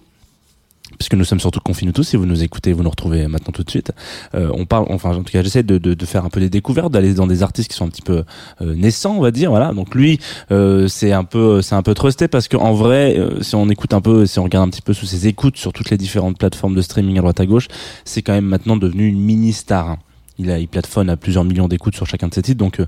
puisque 0.98 1.14
nous 1.16 1.24
sommes 1.24 1.40
surtout 1.40 1.60
Confinutu, 1.60 2.04
si 2.04 2.16
vous 2.16 2.26
nous 2.26 2.44
écoutez, 2.44 2.74
vous 2.74 2.84
nous 2.84 2.90
retrouvez 2.90 3.28
maintenant 3.28 3.52
tout 3.52 3.64
de 3.64 3.70
suite. 3.70 3.92
Euh, 4.36 4.50
on 4.54 4.66
parle, 4.66 4.86
enfin 4.90 5.16
en 5.16 5.24
tout 5.24 5.32
cas, 5.32 5.44
j'essaie 5.44 5.64
de, 5.64 6.06
faire 6.06 6.26
un 6.26 6.30
peu 6.30 6.40
des 6.40 6.50
découvertes, 6.50 6.92
d'aller 6.92 7.14
dans 7.14 7.28
des 7.28 7.44
artistes 7.44 7.70
qui 7.70 7.78
sont 7.78 7.86
un 7.86 7.90
petit 7.90 8.02
peu 8.02 8.24
euh, 8.62 8.76
naissants, 8.76 9.16
on 9.18 9.22
va 9.22 9.32
dire. 9.32 9.50
Voilà. 9.50 9.74
Donc 9.74 9.96
lui, 9.96 10.20
euh, 10.52 10.88
c'est 10.88 11.12
un 11.12 11.24
peu, 11.24 11.62
c'est 11.62 11.76
un 11.76 11.84
peu 11.84 11.94
trusté 11.94 12.28
parce 12.28 12.48
qu'en 12.48 12.74
vrai, 12.74 13.18
euh, 13.18 13.42
si 13.42 13.56
on 13.56 13.70
écoute 13.70 13.94
un 13.94 14.02
peu, 14.02 14.26
si 14.26 14.40
on 14.40 14.44
regarde 14.44 14.68
un 14.68 14.70
petit 14.70 14.82
peu 14.82 14.94
sous 14.94 15.06
ses 15.06 15.28
écoutes 15.28 15.58
sur 15.58 15.74
toutes 15.74 15.90
les 15.90 15.98
différentes 15.98 16.38
plateformes 16.38 16.76
de 16.76 16.82
streaming 16.82 17.18
à 17.18 17.22
droite 17.22 17.40
à 17.40 17.46
gauche, 17.46 17.68
c'est 18.06 18.22
quand 18.22 18.34
même 18.34 18.46
maintenant 18.46 18.78
devenu 18.78 19.08
une 19.08 19.20
mini 19.20 19.54
star. 19.54 19.98
Il 20.38 20.50
a, 20.50 20.60
il 20.60 20.68
plateforme 20.68 21.10
à 21.10 21.18
plusieurs 21.18 21.44
millions 21.44 21.68
d'écoutes 21.68 21.96
sur 21.96 22.08
chacun 22.08 22.28
de 22.28 22.34
ses 22.34 22.42
titres, 22.42 22.58
donc 22.58 22.82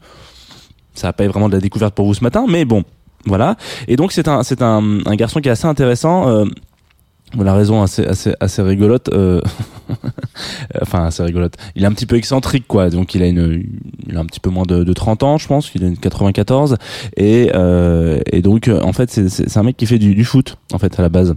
ça 0.96 1.08
va 1.08 1.14
pas 1.14 1.28
vraiment 1.28 1.50
de 1.50 1.54
la 1.54 1.60
découverte 1.60 1.94
pour 1.94 2.06
vous 2.06 2.14
ce 2.14 2.24
matin, 2.24 2.46
mais 2.48 2.66
bon, 2.66 2.84
voilà. 3.26 3.56
Et 3.88 3.96
donc 3.96 4.12
c'est 4.12 4.28
un, 4.28 4.44
c'est 4.44 4.62
un, 4.62 5.00
un 5.06 5.16
garçon 5.16 5.40
qui 5.40 5.50
est 5.50 5.52
assez 5.52 5.68
intéressant. 5.68 6.28
Euh, 6.30 6.46
la 7.36 7.54
raison 7.54 7.82
assez 7.82 8.06
assez 8.06 8.36
assez 8.40 8.62
rigolote 8.62 9.10
euh, 9.10 9.42
enfin 10.82 11.06
assez 11.06 11.24
rigolote. 11.24 11.56
Il 11.76 11.84
est 11.84 11.86
un 11.88 11.92
petit 11.94 12.06
peu 12.06 12.16
excentrique 12.16 12.66
quoi. 12.68 12.90
Donc 12.90 13.16
il 13.16 13.24
a 13.24 13.28
une 13.28 13.64
il 14.08 14.18
a 14.18 14.20
un 14.20 14.26
petit 14.26 14.40
peu 14.40 14.50
moins 14.50 14.66
de, 14.66 14.84
de 14.84 14.94
30 14.94 15.24
ans 15.24 15.38
je 15.38 15.48
pense. 15.48 15.72
Il 15.76 15.84
a 15.84 15.88
une 15.88 15.98
94 15.98 16.78
et 17.18 17.52
euh, 17.54 18.20
et 18.32 18.42
donc 18.42 18.68
euh, 18.68 18.82
en 18.82 18.94
fait 18.94 19.10
c'est 19.12 19.30
c'est 19.30 19.50
c'est 19.50 19.60
un 19.60 19.64
mec 19.64 19.78
qui 19.78 19.86
fait 19.86 20.00
du, 20.00 20.16
du 20.16 20.26
foot 20.26 20.58
en 20.74 20.78
fait 20.80 21.00
à 21.00 21.02
la 21.02 21.10
base. 21.10 21.36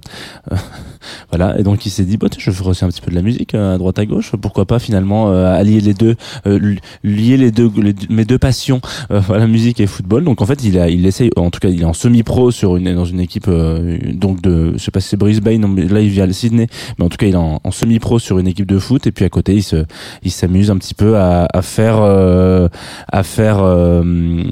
Euh, 0.53 0.57
voilà. 1.31 1.59
Et 1.59 1.63
donc 1.63 1.87
il 1.87 1.91
s'est 1.91 2.05
dit 2.05 2.17
bah 2.17 2.29
je 2.37 2.51
ferai 2.51 2.71
aussi 2.71 2.85
un 2.85 2.89
petit 2.89 3.01
peu 3.01 3.11
de 3.11 3.17
la 3.17 3.23
musique 3.23 3.55
euh, 3.55 3.75
à 3.75 3.79
droite 3.79 3.99
à 3.99 4.07
gauche. 4.07 4.33
Pourquoi 4.41 4.65
pas 4.67 4.79
finalement 4.79 5.29
allier 5.31 5.81
les 5.81 5.95
deux 5.95 6.17
li- 6.47 6.79
lier 7.05 7.37
les 7.37 7.51
deux 7.51 7.71
mes 8.11 8.25
deux 8.25 8.39
passions 8.39 8.81
voilà 9.11 9.47
musique 9.47 9.81
et 9.81 9.87
football. 9.87 10.25
Donc 10.25 10.43
en 10.43 10.47
fait 10.47 10.63
il 10.65 10.79
a 10.79 10.89
il 10.89 11.05
essaye 11.07 11.31
en 11.37 11.51
tout 11.51 11.61
cas 11.61 11.69
il 11.69 11.83
est 11.83 11.85
en 11.87 11.93
semi 11.93 12.23
pro 12.23 12.51
sur 12.51 12.77
une 12.77 12.95
dans 12.95 13.05
une 13.05 13.21
équipe 13.21 13.49
donc 13.49 14.41
de 14.43 14.73
je 14.75 14.79
sais 14.79 14.91
pas 14.91 15.01
si 15.01 15.09
c'est 15.09 15.17
Brisbane 15.17 15.89
là 15.89 16.01
il 16.01 16.09
vient 16.09 16.29
à 16.29 16.33
Sydney. 16.33 16.67
Mais 16.99 17.05
en 17.05 17.09
tout 17.09 17.17
cas 17.17 17.27
il 17.27 17.33
est 17.35 17.37
en, 17.37 17.61
en 17.63 17.71
semi 17.71 17.99
pro 17.99 18.19
une 18.39 18.47
équipe 18.47 18.67
de 18.67 18.79
foot 18.79 19.07
et 19.07 19.13
puis 19.13 19.25
à 19.25 19.29
côté 19.29 19.55
il 19.55 19.63
se 19.63 19.85
il 20.23 20.31
s'amuse 20.31 20.71
un 20.71 20.77
petit 20.77 20.95
peu 20.95 21.17
à, 21.17 21.49
faire 21.63 21.99
euh, 22.01 22.69
à 23.11 23.23
faire 23.23 23.59
euh, 23.63 24.43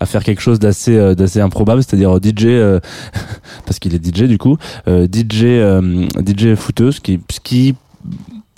à 0.00 0.06
faire 0.06 0.24
quelque 0.24 0.40
chose 0.40 0.58
d'assez 0.58 0.96
euh, 0.96 1.14
d'assez 1.14 1.40
improbable 1.40 1.82
c'est-à-dire 1.82 2.16
DJ 2.16 2.46
euh, 2.46 2.80
parce 3.66 3.78
qu'il 3.78 3.94
est 3.94 4.04
DJ 4.04 4.24
du 4.24 4.38
coup 4.38 4.56
euh, 4.88 5.06
DJ 5.06 5.44
euh, 5.44 6.06
DJ 6.24 6.54
footeuse 6.54 7.00
qui 7.00 7.20
ce 7.30 7.40
qui 7.40 7.74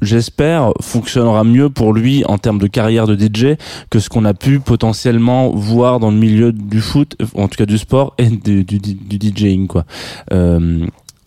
j'espère, 0.03 0.73
fonctionnera 0.81 1.45
mieux 1.45 1.71
pour 1.71 1.93
lui 1.93 2.25
en 2.27 2.39
termes 2.39 2.59
de 2.59 2.67
carrière 2.67 3.07
de 3.07 3.17
DJ 3.17 3.57
que 3.91 3.99
ce 3.99 4.09
qu'on 4.09 4.25
a 4.25 4.35
pu 4.35 4.61
potentiellement 4.61 5.51
voir 5.51 6.01
dans 6.01 6.11
le 6.11 6.17
milieu 6.17 6.53
du 6.53 6.81
foot, 6.81 7.17
euh, 7.21 7.27
en 7.35 7.49
tout 7.49 7.57
cas 7.57 7.67
du 7.67 7.79
sport 7.79 8.15
et 8.19 8.29
du, 8.29 8.65
du, 8.65 8.79
DJing 8.79 9.67
quoi. 9.67 9.85
Euh, 10.33 10.87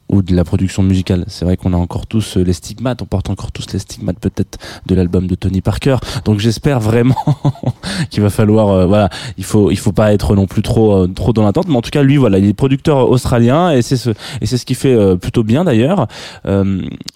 ou 0.09 0.21
de 0.21 0.35
la 0.35 0.43
production 0.43 0.83
musicale. 0.83 1.23
C'est 1.27 1.45
vrai 1.45 1.55
qu'on 1.55 1.73
a 1.73 1.77
encore 1.77 2.07
tous 2.07 2.37
euh, 2.37 2.43
les 2.43 2.53
stigmates, 2.53 3.01
on 3.01 3.05
porte 3.05 3.29
encore 3.29 3.51
tous 3.51 3.71
les 3.73 3.79
stigmates 3.79 4.19
peut-être 4.19 4.57
de 4.85 4.95
l'album 4.95 5.27
de 5.27 5.35
Tony 5.35 5.61
Parker. 5.61 5.97
Donc 6.25 6.39
j'espère 6.39 6.79
vraiment 6.79 7.15
qu'il 8.09 8.21
va 8.21 8.29
falloir, 8.29 8.69
euh, 8.69 8.85
voilà, 8.85 9.09
il 9.37 9.43
faut, 9.43 9.71
il 9.71 9.77
faut 9.77 9.91
pas 9.91 10.13
être 10.13 10.35
non 10.35 10.47
plus 10.47 10.61
trop, 10.61 10.93
euh, 10.93 11.07
trop 11.07 11.33
dans 11.33 11.43
l'attente. 11.43 11.67
Mais 11.67 11.75
en 11.75 11.81
tout 11.81 11.91
cas, 11.91 12.03
lui, 12.03 12.17
voilà, 12.17 12.39
il 12.39 12.45
est 12.45 12.53
producteur 12.53 13.09
australien 13.09 13.71
et 13.71 13.81
c'est 13.81 13.97
ce, 13.97 14.09
et 14.41 14.45
c'est 14.45 14.57
ce 14.57 14.65
qui 14.65 14.75
fait 14.75 14.93
euh, 14.93 15.15
plutôt 15.15 15.43
bien 15.43 15.63
d'ailleurs. 15.63 16.07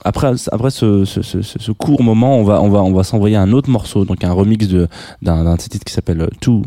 Après, 0.05 0.33
après 0.51 0.69
ce, 0.69 1.05
ce, 1.05 1.21
ce, 1.21 1.41
ce 1.41 1.71
court 1.71 2.03
moment, 2.03 2.37
on 2.37 2.43
va, 2.43 2.61
on 2.61 2.69
va, 2.69 2.83
on 2.83 2.93
va 2.93 3.03
s'envoyer 3.03 3.35
un 3.35 3.51
autre 3.51 3.69
morceau, 3.69 4.05
donc 4.05 4.23
un 4.23 4.31
remix 4.31 4.67
de 4.67 4.87
d'un, 5.21 5.43
d'un 5.43 5.57
titre 5.57 5.83
qui 5.83 5.93
s'appelle 5.93 6.29
Two. 6.39 6.63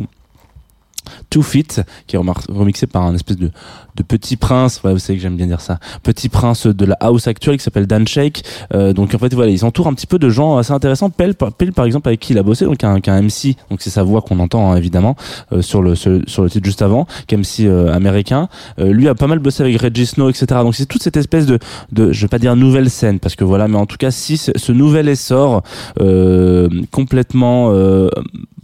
Two 1.31 1.43
Fit, 1.43 1.69
qui 2.07 2.17
est 2.17 2.19
remixé 2.19 2.87
par 2.89 3.03
un 3.03 3.15
espèce 3.15 3.37
de, 3.37 3.51
de 3.97 4.03
petit 4.03 4.37
prince, 4.37 4.81
ouais, 4.85 4.93
vous 4.93 4.99
savez 4.99 5.19
que 5.19 5.23
j'aime 5.23 5.37
bien 5.37 5.47
dire 5.47 5.61
ça, 5.61 5.79
petit 6.03 6.29
prince 6.29 6.67
de 6.67 6.85
la 6.85 6.97
house 7.01 7.27
actuelle 7.27 7.57
qui 7.57 7.65
s'appelle 7.65 7.87
Dan 7.87 8.07
Shake. 8.07 8.45
Euh, 8.75 8.93
donc 8.93 9.15
en 9.15 9.19
fait 9.19 9.35
voilà, 9.35 9.51
il 9.51 9.59
s'entoure 9.59 9.87
un 9.89 9.95
petit 9.95 10.07
peu 10.07 10.19
de 10.19 10.29
gens 10.29 10.57
assez 10.59 10.73
intéressants. 10.73 11.11
Pell, 11.11 11.35
Pell, 11.35 11.73
par 11.73 11.85
exemple 11.85 12.09
avec 12.09 12.21
qui 12.21 12.33
il 12.33 12.39
a 12.39 12.43
bossé, 12.43 12.65
donc 12.65 12.83
un, 12.85 13.01
un 13.07 13.23
MC, 13.23 13.57
donc 13.71 13.81
c'est 13.81 13.91
sa 13.91 14.03
voix 14.03 14.23
qu'on 14.23 14.39
entend 14.39 14.73
hein, 14.73 14.77
évidemment 14.77 15.17
euh, 15.53 15.63
sur 15.63 15.83
le 15.83 15.95
sur, 15.95 16.43
le 16.43 16.51
titre 16.51 16.65
juste 16.65 16.83
avant, 16.83 17.07
qui 17.27 17.37
MC 17.37 17.61
euh, 17.61 17.93
américain. 17.93 18.49
Euh, 18.79 18.93
lui 18.93 19.09
a 19.09 19.15
pas 19.15 19.27
mal 19.27 19.39
bossé 19.39 19.63
avec 19.63 19.81
Reggie 19.81 20.07
Snow, 20.07 20.29
etc. 20.29 20.47
Donc 20.63 20.75
c'est 20.75 20.87
toute 20.87 21.03
cette 21.03 21.17
espèce 21.17 21.47
de, 21.47 21.59
de, 21.93 22.13
je 22.13 22.21
vais 22.23 22.29
pas 22.29 22.39
dire 22.39 22.57
nouvelle 22.57 22.91
scène 22.91 23.19
parce 23.19 23.35
que 23.35 23.45
voilà, 23.45 23.69
mais 23.69 23.77
en 23.77 23.87
tout 23.87 23.97
cas 23.97 24.11
si 24.11 24.37
ce, 24.37 24.73
nouvel 24.73 25.09
essor 25.09 25.63
euh, 26.01 26.69
complètement 26.91 27.71
euh, 27.71 28.09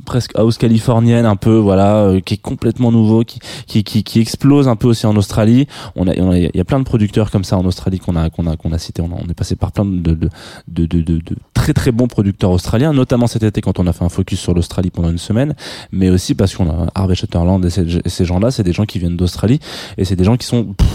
presque 0.04 0.32
house 0.36 0.58
californienne 0.58 1.24
un 1.24 1.36
peu 1.36 1.56
voilà 1.56 2.12
qui 2.24 2.34
est 2.34 2.42
complètement 2.42 2.90
nouveau 2.90 3.22
qui, 3.22 3.38
qui 3.66 3.84
qui 3.84 4.02
qui 4.02 4.20
explose 4.20 4.68
un 4.68 4.76
peu 4.76 4.88
aussi 4.88 5.06
en 5.06 5.16
Australie. 5.22 5.66
On 5.96 6.06
a 6.08 6.14
il 6.14 6.50
y 6.60 6.60
a 6.60 6.64
plein 6.64 6.80
de 6.84 6.84
producteurs 6.84 7.30
comme 7.30 7.44
ça 7.44 7.56
en 7.56 7.64
Australie 7.64 7.98
qu'on 7.98 8.16
a 8.16 8.28
qu'on 8.30 8.46
a 8.46 8.56
qu'on 8.56 8.72
a 8.72 8.78
cité 8.78 9.00
on, 9.02 9.10
on 9.12 9.28
est 9.32 9.38
passé 9.42 9.54
par 9.56 9.70
plein 9.72 9.84
de, 9.84 10.12
de 10.14 10.28
de 10.68 10.86
de 10.86 11.00
de 11.02 11.36
très 11.62 11.74
très 11.74 11.92
bons 11.92 12.08
producteurs 12.08 12.50
australiens 12.50 12.92
notamment 12.92 13.28
cet 13.28 13.44
été 13.44 13.60
quand 13.60 13.78
on 13.78 13.86
a 13.86 13.92
fait 13.92 14.04
un 14.04 14.08
focus 14.08 14.40
sur 14.40 14.52
l'Australie 14.52 14.90
pendant 14.90 15.10
une 15.10 15.18
semaine 15.18 15.54
mais 15.92 16.10
aussi 16.10 16.34
parce 16.34 16.56
qu'on 16.56 16.68
a 16.68 16.88
Harvey 16.96 17.14
Sutherland 17.14 17.64
et 17.64 17.70
ces, 17.70 18.24
gens-là 18.24 18.50
c'est 18.50 18.64
des 18.64 18.72
gens 18.72 18.84
qui 18.84 18.98
viennent 18.98 19.16
d'Australie 19.16 19.60
et 19.96 20.04
c'est 20.04 20.16
des 20.16 20.24
gens 20.24 20.36
qui 20.36 20.44
sont 20.44 20.64
pff, 20.64 20.88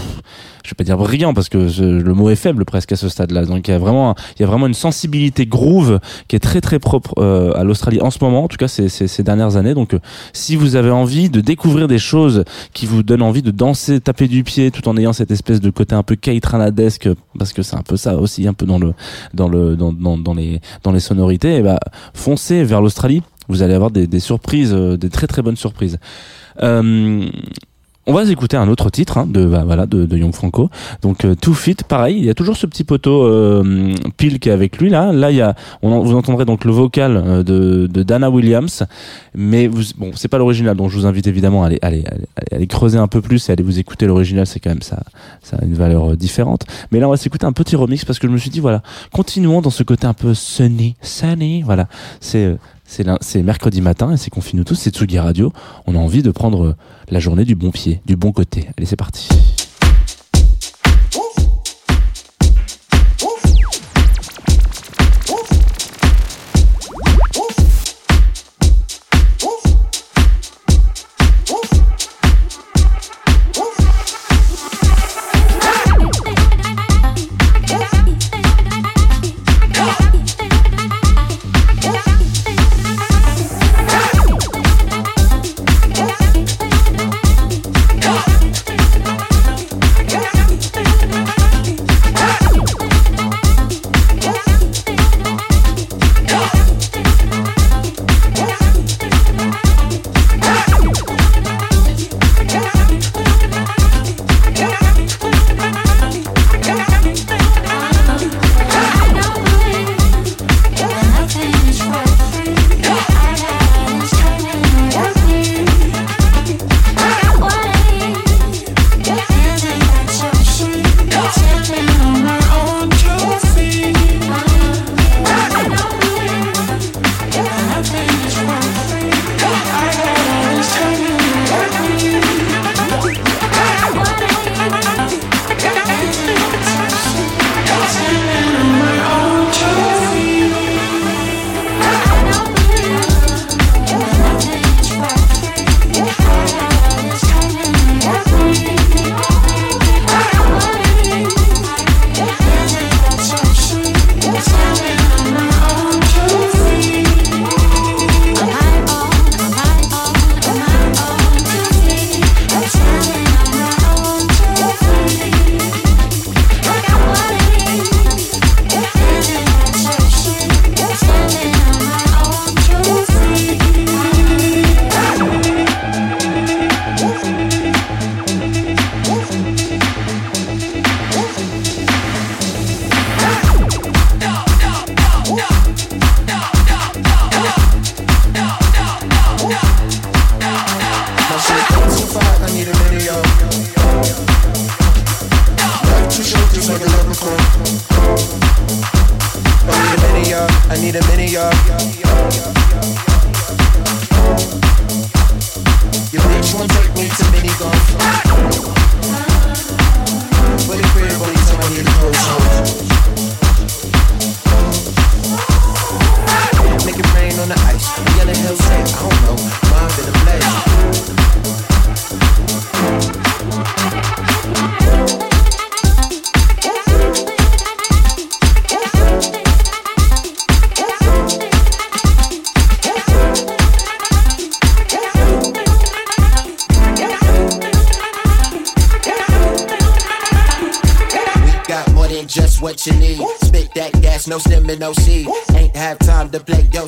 je 0.68 0.74
vais 0.74 0.76
pas 0.76 0.84
dire 0.84 0.98
brillants 0.98 1.32
parce 1.32 1.48
que 1.48 1.56
le 1.58 2.14
mot 2.14 2.28
est 2.28 2.36
faible 2.36 2.66
presque 2.66 2.92
à 2.92 2.96
ce 2.96 3.08
stade-là. 3.08 3.46
Donc 3.46 3.68
il 3.68 3.70
y 3.70 3.74
a 3.74 3.78
vraiment, 3.78 4.14
il 4.36 4.42
y 4.42 4.44
a 4.44 4.46
vraiment 4.46 4.66
une 4.66 4.74
sensibilité 4.74 5.46
groove 5.46 5.98
qui 6.28 6.36
est 6.36 6.40
très 6.40 6.60
très 6.60 6.78
propre 6.78 7.14
euh, 7.18 7.52
à 7.54 7.64
l'Australie 7.64 8.02
en 8.02 8.10
ce 8.10 8.18
moment. 8.22 8.44
En 8.44 8.48
tout 8.48 8.58
cas, 8.58 8.68
ces 8.68 9.22
dernières 9.22 9.56
années. 9.56 9.72
Donc 9.72 9.94
euh, 9.94 9.98
si 10.34 10.56
vous 10.56 10.76
avez 10.76 10.90
envie 10.90 11.30
de 11.30 11.40
découvrir 11.40 11.88
des 11.88 11.98
choses 11.98 12.44
qui 12.74 12.84
vous 12.84 13.02
donnent 13.02 13.22
envie 13.22 13.40
de 13.40 13.50
danser, 13.50 14.00
taper 14.00 14.28
du 14.28 14.44
pied, 14.44 14.70
tout 14.70 14.86
en 14.88 14.96
ayant 14.98 15.14
cette 15.14 15.30
espèce 15.30 15.60
de 15.60 15.70
côté 15.70 15.94
un 15.94 16.02
peu 16.02 16.16
Kate 16.16 16.44
Ranadesque, 16.44 17.08
parce 17.38 17.54
que 17.54 17.62
c'est 17.62 17.76
un 17.76 17.82
peu 17.82 17.96
ça 17.96 18.16
aussi, 18.16 18.46
un 18.46 18.52
peu 18.52 18.66
dans 18.66 18.78
le, 18.78 18.92
dans 19.32 19.48
le, 19.48 19.74
dans, 19.74 19.92
dans, 19.92 20.18
dans 20.18 20.34
les, 20.34 20.57
dans 20.82 20.92
les 20.92 21.00
sonorités. 21.00 21.62
Bah 21.62 21.78
foncez 22.14 22.64
vers 22.64 22.80
l'Australie. 22.80 23.22
Vous 23.48 23.62
allez 23.62 23.74
avoir 23.74 23.90
des, 23.90 24.06
des 24.06 24.20
surprises, 24.20 24.74
euh, 24.74 24.96
des 24.96 25.08
très 25.08 25.26
très 25.26 25.42
bonnes 25.42 25.56
surprises. 25.56 25.98
Euh, 26.62 27.28
on 28.08 28.14
va 28.14 28.24
écouter 28.24 28.56
un 28.56 28.68
autre 28.68 28.88
titre 28.88 29.18
hein, 29.18 29.26
de 29.26 29.44
bah, 29.44 29.64
voilà 29.66 29.84
de, 29.84 30.06
de 30.06 30.16
Young 30.16 30.34
Franco. 30.34 30.70
Donc 31.02 31.26
euh, 31.26 31.34
Two 31.34 31.52
Fit, 31.52 31.76
pareil, 31.86 32.16
il 32.16 32.24
y 32.24 32.30
a 32.30 32.34
toujours 32.34 32.56
ce 32.56 32.66
petit 32.66 32.82
poteau 32.82 33.22
euh, 33.24 33.94
Pile 34.16 34.40
qui 34.40 34.48
est 34.48 34.52
avec 34.52 34.78
lui 34.78 34.88
là. 34.88 35.12
Là 35.12 35.30
il 35.30 35.36
y 35.36 35.42
a 35.42 35.54
on 35.82 36.00
vous 36.00 36.16
entendrez 36.16 36.46
donc 36.46 36.64
le 36.64 36.72
vocal 36.72 37.22
euh, 37.22 37.42
de, 37.42 37.86
de 37.86 38.02
Dana 38.02 38.30
Williams, 38.30 38.84
mais 39.34 39.66
vous, 39.66 39.82
bon 39.98 40.12
c'est 40.14 40.28
pas 40.28 40.38
l'original 40.38 40.74
donc 40.74 40.90
je 40.90 40.96
vous 40.96 41.06
invite 41.06 41.26
évidemment 41.26 41.64
à 41.64 41.66
aller, 41.66 41.78
aller, 41.82 42.04
aller, 42.50 42.66
creuser 42.66 42.96
un 42.96 43.08
peu 43.08 43.20
plus 43.20 43.46
et 43.48 43.52
aller 43.52 43.62
vous 43.62 43.78
écouter 43.78 44.06
l'original, 44.06 44.46
c'est 44.46 44.58
quand 44.58 44.70
même 44.70 44.82
ça 44.82 45.02
ça 45.42 45.58
a 45.60 45.64
une 45.64 45.74
valeur 45.74 46.12
euh, 46.12 46.16
différente. 46.16 46.64
Mais 46.90 47.00
là 47.00 47.08
on 47.08 47.10
va 47.10 47.18
s'écouter 47.18 47.44
un 47.44 47.52
petit 47.52 47.76
remix 47.76 48.06
parce 48.06 48.18
que 48.18 48.26
je 48.26 48.32
me 48.32 48.38
suis 48.38 48.50
dit 48.50 48.60
voilà 48.60 48.82
continuons 49.12 49.60
dans 49.60 49.70
ce 49.70 49.82
côté 49.82 50.06
un 50.06 50.14
peu 50.14 50.32
sunny 50.32 50.96
sunny 51.02 51.60
voilà 51.60 51.88
c'est 52.20 52.56
c'est 52.88 53.42
mercredi 53.42 53.82
matin 53.82 54.12
et 54.12 54.16
c'est 54.16 54.30
qu'on 54.30 54.40
finit 54.40 54.64
tous, 54.64 54.74
c'est 54.74 54.90
Tsugi 54.90 55.18
Radio. 55.18 55.52
On 55.86 55.94
a 55.94 55.98
envie 55.98 56.22
de 56.22 56.30
prendre 56.30 56.68
euh, 56.68 56.76
la 57.10 57.20
journée 57.20 57.44
du 57.44 57.54
bon 57.54 57.70
pied, 57.70 58.00
du 58.06 58.16
bon 58.16 58.32
côté. 58.32 58.68
Allez, 58.76 58.86
c'est 58.86 58.96
parti. 58.96 59.28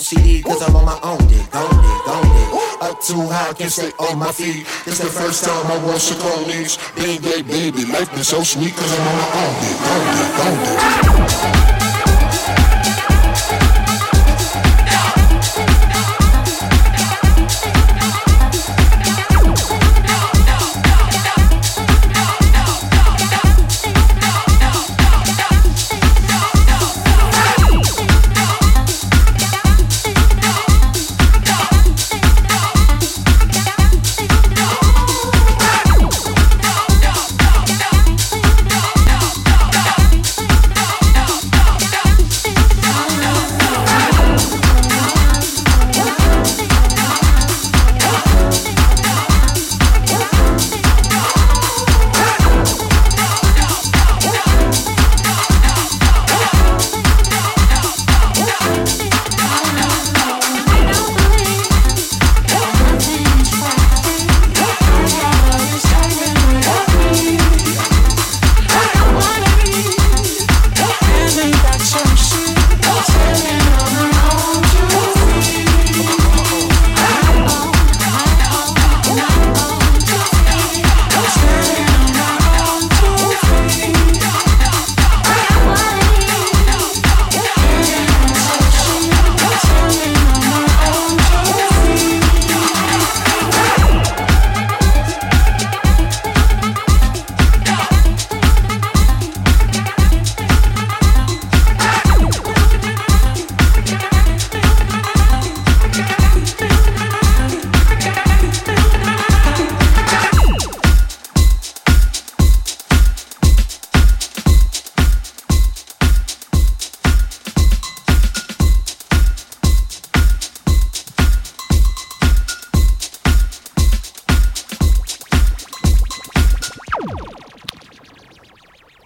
CD, 0.00 0.42
cause 0.42 0.62
I'm 0.62 0.74
on 0.76 0.84
my 0.84 0.98
own 1.02 1.18
dick, 1.28 1.44
own 1.54 1.70
dick, 1.70 2.08
own 2.08 2.22
dick. 2.22 2.82
Up 2.82 3.00
too 3.02 3.20
high, 3.28 3.52
can't 3.52 3.70
stay 3.70 3.92
on 3.98 4.18
my 4.18 4.32
feet. 4.32 4.66
It's 4.86 4.98
the 4.98 5.06
first 5.06 5.44
time 5.44 5.66
I 5.66 5.76
want 5.84 5.98
Chiconis. 5.98 6.78
Baby, 6.96 7.42
baby, 7.42 7.84
life 7.86 8.12
is 8.14 8.28
so 8.28 8.42
sweet, 8.42 8.74
cause 8.74 8.92
I'm 8.98 9.06
on 9.08 9.16
my 9.18 9.28
own 9.40 9.54
dick, 9.60 9.78
own 10.40 10.56
dick, 10.64 11.74
dick. 11.74 11.79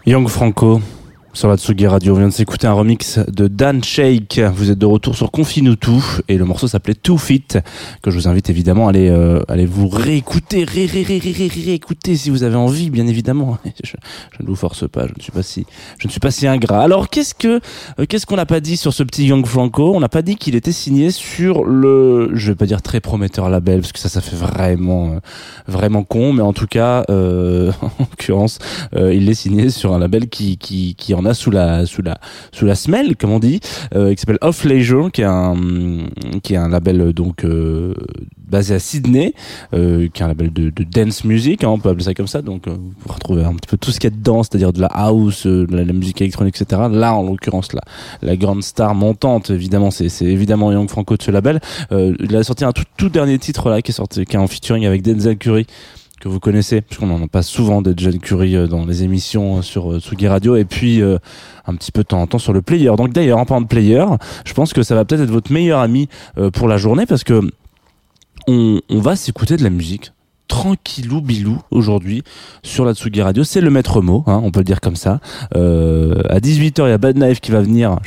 Young 0.07 0.29
Franco 0.29 0.83
sur 1.35 1.49
la 1.49 1.57
Tsugi 1.57 1.89
Radio. 1.89 2.15
On 2.15 2.19
vient 2.19 2.29
de 2.29 2.33
s'écouter 2.33 2.69
un 2.69 2.73
remix 2.73 3.19
de 3.19 3.49
Dan 3.49 3.83
Shake. 3.83 4.41
Vous 4.55 4.71
êtes 4.71 4.79
de 4.79 4.87
retour 4.87 5.17
sur 5.17 5.33
Confinutu 5.33 5.91
et 6.29 6.39
le 6.39 6.45
morceau 6.45 6.69
s'appelait 6.69 6.95
Too 6.95 7.19
Fit 7.19 7.45
que 8.03 8.11
je 8.13 8.17
vous 8.17 8.29
invite 8.29 8.51
évidemment 8.51 8.87
à 8.87 8.91
aller, 8.91 9.11
euh, 9.11 9.43
aller 9.49 9.67
vous 9.67 9.89
réécouter, 9.89 10.63
ré, 10.63 10.87
ré, 10.87 11.03
ré, 11.03 11.19
ré, 11.19 11.33
ré, 11.33 11.49
réécouter 11.49 12.15
si 12.17 12.31
vous 12.31 12.45
avez 12.45 12.55
envie, 12.55 12.89
bien 12.89 13.09
évidemment. 13.09 13.59
Je, 13.85 13.97
ne 14.43 14.47
vous 14.47 14.55
force 14.57 14.89
pas, 14.89 15.07
je 15.07 15.13
ne 15.17 15.23
suis 15.23 15.33
pas 15.33 15.43
si, 15.43 15.67
je 15.99 16.07
ne 16.07 16.11
suis 16.11 16.21
pas 16.21 16.31
si 16.31 16.47
ingrat. 16.47 16.83
Alors 16.83 17.09
qu'est-ce 17.09 17.35
que, 17.35 17.61
euh, 17.99 18.07
qu'est-ce 18.09 18.27
qu'on 18.27 18.37
n'a 18.37 18.47
pas 18.47 18.61
dit 18.61 18.77
sur 18.77 18.93
ce 18.93 19.03
petit 19.03 19.27
Young 19.27 19.45
Franco? 19.47 19.95
On 19.95 20.01
n'a 20.01 20.09
pas 20.09 20.23
dit 20.23 20.37
qu'il 20.37 20.55
était 20.55 20.73
signé 20.73 21.11
sur 21.11 21.65
le, 21.65 22.31
je 22.35 22.53
vais 22.53 22.55
pas 22.55 22.67
dire 22.67 22.83
très 22.83 23.01
prometteur 23.01 23.49
label 23.49 23.81
parce 23.81 23.93
que 23.93 23.99
ça, 23.99 24.09
ça 24.09 24.21
fait 24.21 24.37
vraiment, 24.37 25.13
euh, 25.13 25.19
vraiment 25.67 26.05
con, 26.05 26.33
mais 26.33 26.43
en 26.43 26.53
tout 26.53 26.67
cas, 26.67 27.05
euh, 27.11 27.73
en 27.83 27.91
l'occurrence, 27.99 28.59
il 28.97 29.29
est 29.29 29.35
signé 29.35 29.71
sur 29.71 29.95
un 29.95 29.99
label 29.99 30.29
qui, 30.29 30.59
qui, 30.59 30.95
qui 30.95 31.15
en 31.15 31.24
a 31.27 31.35
sous 31.35 31.51
la, 31.51 31.87
sous 31.87 32.03
la, 32.03 32.19
sous 32.53 32.67
la 32.67 32.75
semelle, 32.75 33.17
comme 33.17 33.31
on 33.31 33.39
dit, 33.39 33.61
euh, 33.95 34.15
qui 34.15 34.21
s'appelle 34.21 34.39
Off 34.41 34.65
Leisure, 34.65 35.11
qui 35.13 35.23
est 35.23 35.25
un, 35.25 35.57
qui 36.43 36.55
est 36.55 36.59
un 36.59 36.69
label 36.69 37.01
euh, 37.01 37.13
donc 37.13 37.45
euh, 37.45 37.95
basé 38.37 38.75
à 38.75 38.79
Sydney, 38.79 39.35
euh, 39.73 40.09
qui 40.13 40.23
est 40.23 40.25
un 40.25 40.29
label 40.29 40.53
de, 40.53 40.71
de 40.71 40.85
dance 40.85 41.25
music, 41.25 41.65
hein, 41.65 41.69
on 41.69 41.79
peut 41.79 41.89
appeler 41.89 42.05
ça 42.05 42.15
comme 42.15 42.27
ça. 42.27 42.43
Donc, 42.43 42.69
euh, 42.69 42.77
vous 42.77 43.13
retrouvez 43.13 43.45
un 43.45 43.55
petit 43.55 43.69
peu 43.69 43.77
tout 43.77 43.91
ce 43.91 44.01
qu'il 44.01 44.11
y 44.11 44.13
a 44.13 44.17
dedans, 44.17 44.43
c'est-à-dire 44.43 44.73
de 44.73 44.81
la 44.81 44.89
house, 44.89 45.47
de 45.47 45.67
la, 45.71 45.85
musique 45.93 46.21
électronique, 46.21 46.61
etc. 46.61 46.83
Là, 46.91 47.15
en 47.15 47.23
l'occurrence, 47.23 47.73
la, 47.73 47.83
la 48.23 48.37
grande 48.37 48.63
star 48.63 48.95
montante, 48.95 49.51
évidemment, 49.51 49.91
c'est 49.91 50.09
c'est 50.09 50.27
évidemment 50.27 50.71
Young 50.73 50.89
Franco 50.89 51.17
de 51.17 51.23
ce 51.23 51.31
label. 51.31 51.61
Il 51.91 52.37
a 52.37 52.45
sorti 52.45 52.65
un 52.65 52.73
tout, 52.73 52.85
tout 52.97 53.09
dernier 53.09 53.39
titre 53.39 53.71
là, 53.71 53.83
qui 53.83 53.91
est 53.91 53.95
sorti, 53.95 54.25
qui 54.25 54.37
est 54.37 54.39
en 54.39 54.47
featuring 54.47 54.87
avec 54.87 55.03
Denzel 55.03 55.37
Curry 55.37 55.67
que 56.25 56.29
vous 56.31 56.41
connaissez, 56.41 56.81
parce 56.81 56.99
qu'on 56.99 57.11
en 57.11 57.29
passe 57.29 57.49
souvent 57.49 57.83
de 57.83 57.93
Denzel 57.93 58.19
Curry 58.19 58.57
euh, 58.57 58.67
dans 58.67 58.87
les 58.87 59.03
émissions 59.03 59.59
euh, 59.59 59.63
sur 59.63 59.93
euh, 59.93 60.01
Tsugi 60.01 60.27
Radio, 60.27 60.57
et 60.57 60.65
puis 60.65 61.03
un 61.03 61.75
petit 61.75 61.93
peu 61.93 62.03
de 62.03 62.09
temps 62.09 62.23
en 62.23 62.27
temps 62.27 62.39
sur 62.39 62.55
le 62.55 62.63
player. 62.63 62.91
Donc 62.97 63.13
d'ailleurs, 63.13 63.39
en 63.39 63.45
parlant 63.45 63.61
de 63.61 63.67
player, 63.67 64.05
je 64.47 64.55
pense 64.55 64.73
que 64.73 64.83
ça 64.83 64.95
va 64.95 65.05
peut-être 65.05 65.21
être 65.21 65.31
votre 65.31 65.53
meilleur 65.53 65.81
ami 65.81 66.09
pour 66.55 66.67
la 66.67 66.79
journée, 66.79 67.05
parce 67.05 67.25
que 67.25 67.43
on, 68.47 68.81
va 68.91 69.17
s'écouter 69.17 69.57
de 69.57 69.63
la 69.63 69.71
musique 69.71 70.13
tranquillou 70.49 71.21
bilou 71.21 71.61
aujourd'hui 71.71 72.23
sur 72.63 72.85
la 72.85 72.95
Tsugi 72.95 73.23
Radio. 73.23 73.45
C'est 73.45 73.61
le 73.61 73.71
maître 73.71 74.01
mot, 74.01 74.25
hein, 74.27 74.41
on 74.43 74.51
peut 74.51 74.61
le 74.61 74.65
dire 74.65 74.81
comme 74.81 74.97
ça. 74.97 75.21
À 75.53 76.39
18h, 76.41 76.87
il 76.87 76.91
y 76.91 76.93
a 76.93 76.99
Bad 76.99 77.17
Knife 77.17 77.41
qui 77.41 77.51
va 77.51 77.61
venir 77.61 77.99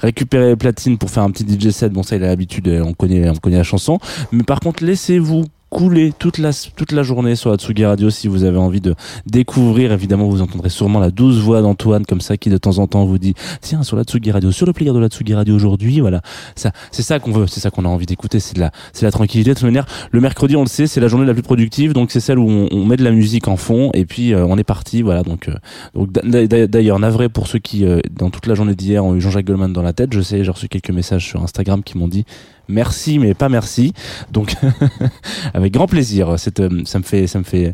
récupérer 0.00 0.48
les 0.48 0.56
platines 0.56 0.98
pour 0.98 1.10
faire 1.10 1.22
un 1.22 1.30
petit 1.30 1.44
DJ 1.44 1.70
set. 1.70 1.92
Bon, 1.92 2.02
ça, 2.02 2.16
il 2.16 2.24
a 2.24 2.28
l'habitude, 2.28 2.68
on 2.84 2.92
connaît, 2.92 3.28
on 3.28 3.36
connaît 3.36 3.58
la 3.58 3.64
chanson. 3.64 3.98
Mais 4.32 4.42
par 4.42 4.60
contre, 4.60 4.84
laissez-vous 4.84 5.44
couler 5.74 6.12
toute 6.16 6.38
la, 6.38 6.50
toute 6.76 6.92
la 6.92 7.02
journée 7.02 7.34
sur 7.34 7.50
la 7.50 7.56
Tsugi 7.56 7.84
Radio 7.84 8.08
si 8.08 8.28
vous 8.28 8.44
avez 8.44 8.58
envie 8.58 8.80
de 8.80 8.94
découvrir. 9.26 9.90
Évidemment, 9.90 10.28
vous 10.28 10.40
entendrez 10.40 10.68
sûrement 10.68 11.00
la 11.00 11.10
douce 11.10 11.38
voix 11.38 11.62
d'Antoine 11.62 12.06
comme 12.06 12.20
ça 12.20 12.36
qui 12.36 12.48
de 12.48 12.58
temps 12.58 12.78
en 12.78 12.86
temps 12.86 13.04
vous 13.04 13.18
dit 13.18 13.34
tiens 13.60 13.82
sur 13.82 13.96
la 13.96 14.04
Tsugi 14.04 14.30
Radio, 14.30 14.52
sur 14.52 14.66
le 14.66 14.72
player 14.72 14.92
de 14.92 14.98
la 15.00 15.08
Tsugi 15.08 15.34
Radio 15.34 15.52
aujourd'hui. 15.52 15.98
Voilà, 15.98 16.20
ça, 16.54 16.70
c'est 16.92 17.02
ça 17.02 17.18
qu'on 17.18 17.32
veut, 17.32 17.48
c'est 17.48 17.58
ça 17.58 17.70
qu'on 17.72 17.84
a 17.84 17.88
envie 17.88 18.06
d'écouter, 18.06 18.38
c'est 18.38 18.54
de 18.54 18.60
la, 18.60 18.70
c'est 18.92 19.04
la 19.04 19.10
tranquillité. 19.10 19.50
De 19.50 19.54
toute 19.54 19.64
manière, 19.64 19.86
le 20.12 20.20
mercredi, 20.20 20.54
on 20.54 20.60
le 20.62 20.68
sait, 20.68 20.86
c'est 20.86 21.00
la 21.00 21.08
journée 21.08 21.26
la 21.26 21.34
plus 21.34 21.42
productive, 21.42 21.92
donc 21.92 22.12
c'est 22.12 22.20
celle 22.20 22.38
où 22.38 22.48
on, 22.48 22.68
on 22.70 22.84
met 22.84 22.96
de 22.96 23.02
la 23.02 23.10
musique 23.10 23.48
en 23.48 23.56
fond 23.56 23.90
et 23.94 24.04
puis 24.04 24.32
euh, 24.32 24.46
on 24.46 24.56
est 24.56 24.62
parti. 24.64 25.02
Voilà, 25.02 25.24
donc, 25.24 25.48
euh, 25.48 25.54
donc 25.94 26.12
d'a- 26.12 26.46
d'a- 26.46 26.66
d'ailleurs, 26.68 27.00
navré 27.00 27.28
pour 27.28 27.48
ceux 27.48 27.58
qui 27.58 27.84
euh, 27.84 27.98
dans 28.16 28.30
toute 28.30 28.46
la 28.46 28.54
journée 28.54 28.76
d'hier 28.76 29.04
ont 29.04 29.16
eu 29.16 29.20
Jean-Jacques 29.20 29.46
Goldman 29.46 29.72
dans 29.72 29.82
la 29.82 29.92
tête. 29.92 30.12
Je 30.12 30.20
sais, 30.20 30.44
j'ai 30.44 30.50
reçu 30.52 30.68
quelques 30.68 30.90
messages 30.90 31.26
sur 31.26 31.42
Instagram 31.42 31.82
qui 31.82 31.98
m'ont 31.98 32.06
dit 32.08 32.24
merci 32.68 33.18
mais 33.18 33.34
pas 33.34 33.48
merci. 33.48 33.92
Donc 34.30 34.54
avec 35.54 35.72
grand 35.72 35.86
plaisir. 35.86 36.34
C'est, 36.38 36.60
euh, 36.60 36.82
ça 36.84 36.98
me 36.98 37.04
fait, 37.04 37.26
ça 37.26 37.38
me 37.38 37.44
fait, 37.44 37.72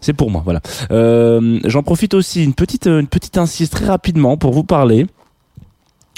c'est 0.00 0.12
pour 0.12 0.30
moi. 0.30 0.42
Voilà. 0.44 0.60
Euh, 0.90 1.60
J'en 1.64 1.82
profite 1.82 2.14
aussi 2.14 2.44
une 2.44 2.54
petite, 2.54 2.86
une 2.86 3.06
petite 3.06 3.38
insiste 3.38 3.72
très 3.72 3.86
rapidement 3.86 4.36
pour 4.36 4.52
vous 4.52 4.64
parler. 4.64 5.06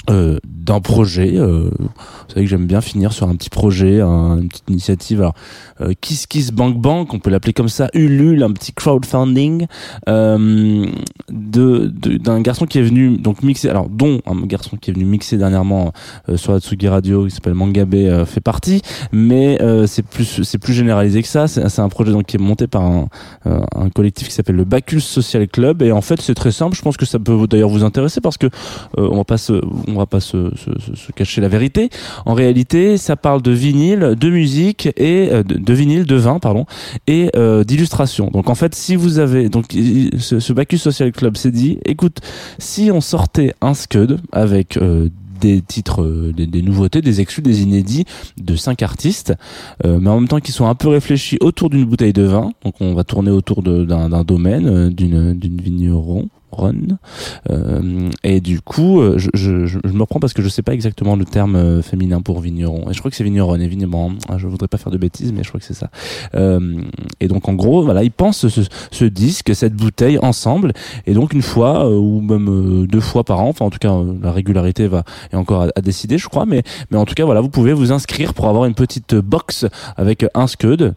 Euh, 0.09 0.37
d'un 0.45 0.81
projet. 0.81 1.33
Euh, 1.35 1.69
vous 1.79 1.87
savez 2.27 2.43
que 2.45 2.49
j'aime 2.49 2.65
bien 2.67 2.81
finir 2.81 3.13
sur 3.13 3.27
un 3.29 3.35
petit 3.35 3.49
projet, 3.49 4.01
un- 4.01 4.37
une 4.39 4.49
petite 4.49 4.69
initiative. 4.69 5.21
Alors, 5.21 5.33
euh, 5.79 5.93
Kiss 6.01 6.25
Kiss 6.27 6.51
Bank 6.51 6.77
Bank, 6.77 7.13
on 7.13 7.19
peut 7.19 7.29
l'appeler 7.29 7.53
comme 7.53 7.69
ça, 7.69 7.89
Ulule, 7.93 8.43
un 8.43 8.51
petit 8.51 8.73
crowdfunding 8.73 9.65
euh, 10.09 10.85
de 11.31 11.87
d'un 12.17 12.41
garçon 12.41 12.65
qui 12.65 12.79
est 12.79 12.83
venu 12.83 13.17
donc 13.17 13.43
mixer, 13.43 13.69
alors 13.69 13.87
dont 13.89 14.19
un 14.25 14.41
garçon 14.45 14.75
qui 14.75 14.91
est 14.91 14.93
venu 14.93 15.05
mixer 15.05 15.37
dernièrement 15.37 15.93
euh, 16.27 16.35
sur 16.37 16.51
la 16.51 16.59
Tsugi 16.59 16.87
Radio, 16.89 17.25
qui 17.25 17.31
s'appelle 17.31 17.53
Mangabe, 17.53 17.93
euh, 17.95 18.25
fait 18.25 18.41
partie, 18.41 18.81
mais 19.13 19.57
c'est 19.87 20.03
plus 20.05 20.43
c'est 20.43 20.57
plus 20.57 20.73
généralisé 20.73 21.21
que 21.21 21.27
ça. 21.29 21.47
C'est 21.47 21.79
un 21.79 21.89
projet 21.89 22.11
donc 22.11 22.25
qui 22.25 22.35
est 22.35 22.39
monté 22.41 22.67
par 22.67 22.81
un, 22.83 23.07
un 23.45 23.89
collectif 23.89 24.27
qui 24.27 24.33
s'appelle 24.33 24.55
le 24.57 24.65
Bacchus 24.65 24.99
Social 25.01 25.47
Club, 25.47 25.81
et 25.81 25.91
en 25.93 26.01
fait 26.01 26.21
c'est 26.21 26.35
très 26.35 26.51
simple. 26.51 26.75
Je 26.75 26.81
pense 26.81 26.97
que 26.97 27.05
ça 27.05 27.19
peut 27.19 27.47
d'ailleurs 27.47 27.69
vous 27.69 27.83
intéresser 27.85 28.19
parce 28.21 28.37
que 28.37 28.47
on 28.97 29.15
va 29.15 29.23
pas 29.23 29.37
se, 29.37 29.61
va 29.97 30.05
pas 30.05 30.19
se, 30.19 30.51
cacher 31.15 31.41
la 31.41 31.47
vérité. 31.47 31.89
En 32.25 32.33
réalité, 32.33 32.97
ça 32.97 33.15
parle 33.15 33.41
de 33.41 33.51
vinyle, 33.51 34.15
de 34.19 34.29
musique 34.29 34.87
et 34.97 35.29
euh, 35.31 35.43
de, 35.43 35.55
de 35.55 35.73
vinyle, 35.73 36.05
de 36.05 36.15
vin, 36.15 36.39
pardon, 36.39 36.65
et 37.07 37.29
euh, 37.35 37.63
d'illustration. 37.63 38.29
Donc 38.31 38.49
en 38.49 38.55
fait, 38.55 38.75
si 38.75 38.95
vous 38.95 39.19
avez 39.19 39.49
donc 39.49 39.65
ce, 40.19 40.39
ce 40.39 40.53
Bacchus 40.53 40.77
Social 40.77 41.11
Club 41.11 41.37
s'est 41.37 41.51
dit, 41.51 41.79
écoute, 41.85 42.19
si 42.59 42.91
on 42.91 43.01
sortait 43.01 43.53
un 43.61 43.73
scud 43.73 44.19
avec 44.31 44.77
euh, 44.77 45.09
des 45.39 45.61
titres, 45.61 46.01
euh, 46.01 46.31
des, 46.33 46.61
nouveautés, 46.61 47.01
des 47.01 47.21
exclus, 47.21 47.41
des 47.41 47.63
inédits 47.63 48.05
de 48.37 48.55
cinq 48.55 48.81
artistes, 48.81 49.33
mais 49.83 50.09
en 50.09 50.19
même 50.19 50.27
temps 50.27 50.39
qui 50.39 50.51
sont 50.51 50.67
un 50.67 50.75
peu 50.75 50.87
réfléchis 50.87 51.37
autour 51.41 51.69
d'une 51.69 51.85
bouteille 51.85 52.13
de 52.13 52.23
vin. 52.23 52.51
Donc 52.63 52.75
on 52.79 52.93
va 52.93 53.03
tourner 53.03 53.31
autour 53.31 53.61
d'un 53.63 54.23
domaine, 54.23 54.89
d'une 54.89 55.37
vigneron. 55.61 56.29
Run. 56.55 56.97
Euh, 57.49 58.09
et 58.23 58.41
du 58.41 58.61
coup, 58.61 59.01
euh, 59.01 59.17
je, 59.17 59.77
me 59.87 60.01
reprends 60.01 60.19
parce 60.19 60.33
que 60.33 60.41
je 60.41 60.49
sais 60.49 60.61
pas 60.61 60.73
exactement 60.73 61.15
le 61.15 61.25
terme 61.25 61.55
euh, 61.55 61.81
féminin 61.81 62.21
pour 62.21 62.39
vigneron. 62.39 62.89
Et 62.89 62.93
je 62.93 62.99
crois 62.99 63.11
que 63.11 63.17
c'est 63.17 63.23
vigneron, 63.23 63.55
évidemment. 63.55 64.11
Ah, 64.29 64.37
Je 64.37 64.47
voudrais 64.47 64.67
pas 64.67 64.77
faire 64.77 64.91
de 64.91 64.97
bêtises, 64.97 65.33
mais 65.33 65.43
je 65.43 65.49
crois 65.49 65.59
que 65.59 65.65
c'est 65.65 65.73
ça. 65.73 65.89
Et 67.19 67.27
donc 67.27 67.47
en 67.47 67.53
gros, 67.53 67.83
voilà, 67.83 68.03
ils 68.03 68.11
pensent 68.11 68.47
ce, 68.47 68.61
ce 68.91 69.05
disque, 69.05 69.55
cette 69.55 69.73
bouteille 69.75 70.17
ensemble. 70.19 70.73
Et 71.05 71.13
donc 71.13 71.33
une 71.33 71.41
fois 71.41 71.89
ou 71.89 72.21
même 72.21 72.87
deux 72.87 72.99
fois 72.99 73.23
par 73.23 73.41
an, 73.41 73.49
enfin 73.49 73.65
en 73.65 73.69
tout 73.69 73.79
cas 73.79 73.93
la 74.21 74.31
régularité 74.31 74.87
va 74.87 75.03
est 75.31 75.35
encore 75.35 75.63
à, 75.63 75.67
à 75.75 75.81
décider, 75.81 76.17
je 76.17 76.27
crois. 76.27 76.45
Mais 76.45 76.63
mais 76.91 76.97
en 76.97 77.05
tout 77.05 77.13
cas 77.13 77.25
voilà, 77.25 77.41
vous 77.41 77.49
pouvez 77.49 77.73
vous 77.73 77.91
inscrire 77.91 78.33
pour 78.33 78.47
avoir 78.47 78.65
une 78.65 78.75
petite 78.75 79.15
box 79.15 79.65
avec 79.97 80.25
un 80.33 80.47
scud 80.47 80.93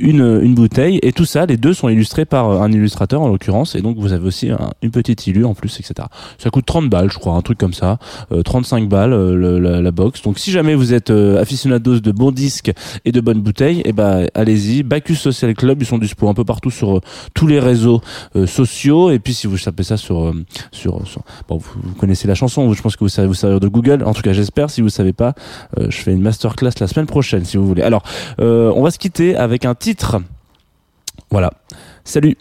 une, 0.00 0.40
une 0.42 0.54
bouteille 0.54 0.98
et 1.02 1.12
tout 1.12 1.24
ça, 1.24 1.46
les 1.46 1.56
deux 1.56 1.74
sont 1.74 1.88
illustrés 1.88 2.24
par 2.24 2.50
euh, 2.50 2.60
un 2.60 2.70
illustrateur 2.72 3.20
en 3.20 3.28
l'occurrence 3.28 3.74
et 3.74 3.80
donc 3.82 3.96
vous 3.98 4.12
avez 4.12 4.26
aussi 4.26 4.50
un- 4.50 4.70
une 4.82 4.90
petite 4.90 5.26
illu 5.26 5.44
en 5.44 5.54
plus, 5.54 5.78
etc. 5.80 6.06
Ça 6.38 6.50
coûte 6.50 6.66
30 6.66 6.88
balles, 6.88 7.10
je 7.12 7.18
crois, 7.18 7.34
un 7.34 7.42
truc 7.42 7.58
comme 7.58 7.72
ça, 7.74 7.98
euh, 8.32 8.42
35 8.42 8.88
balles 8.88 9.12
euh, 9.12 9.58
la, 9.60 9.80
la 9.80 9.90
box. 9.90 10.22
Donc 10.22 10.38
si 10.38 10.50
jamais 10.50 10.74
vous 10.74 10.92
êtes 10.94 11.10
euh, 11.10 11.40
aficionados 11.40 12.00
de 12.00 12.12
bons 12.12 12.30
disques 12.32 12.72
et 13.04 13.12
de 13.12 13.20
bonnes 13.20 13.40
bouteilles, 13.40 13.82
et 13.84 13.92
ben 13.92 14.26
allez-y. 14.34 14.82
Bacchus 14.82 15.16
Social 15.16 15.54
Club, 15.54 15.82
ils 15.82 15.86
sont 15.86 15.98
dispo 15.98 16.28
un 16.28 16.34
peu 16.34 16.44
partout 16.44 16.70
sur 16.70 16.98
euh, 16.98 17.00
tous 17.34 17.46
les 17.46 17.60
réseaux 17.60 18.00
euh, 18.36 18.46
sociaux 18.46 19.10
et 19.10 19.18
puis 19.18 19.34
si 19.34 19.46
vous 19.46 19.58
tapez 19.58 19.82
ça 19.82 19.96
sur 19.96 20.32
sur, 20.72 21.06
sur- 21.06 21.22
bon, 21.48 21.58
vous, 21.58 21.94
connaissez 21.98 22.28
la 22.28 22.34
chanson, 22.34 22.72
je 22.72 22.82
pense 22.82 22.94
que 22.96 23.04
vous 23.04 23.08
savez 23.08 23.28
vous 23.28 23.34
savez 23.34 23.58
de 23.60 23.68
Google. 23.68 24.02
En 24.04 24.14
tout 24.14 24.22
cas, 24.22 24.32
j'espère. 24.32 24.70
Si 24.70 24.80
vous 24.80 24.88
savez 24.88 25.12
pas, 25.12 25.34
je 25.78 25.96
fais 25.96 26.12
une 26.12 26.22
masterclass 26.22 26.70
la 26.80 26.86
semaine 26.86 27.06
prochaine 27.06 27.44
si 27.44 27.56
vous 27.56 27.66
voulez. 27.66 27.82
Alors, 27.82 28.02
on 28.38 28.82
va 28.82 28.90
se 28.90 28.98
quitter 28.98 29.36
avec 29.36 29.64
un. 29.64 29.74
Voilà. 31.30 31.52
Salut. 32.04 32.36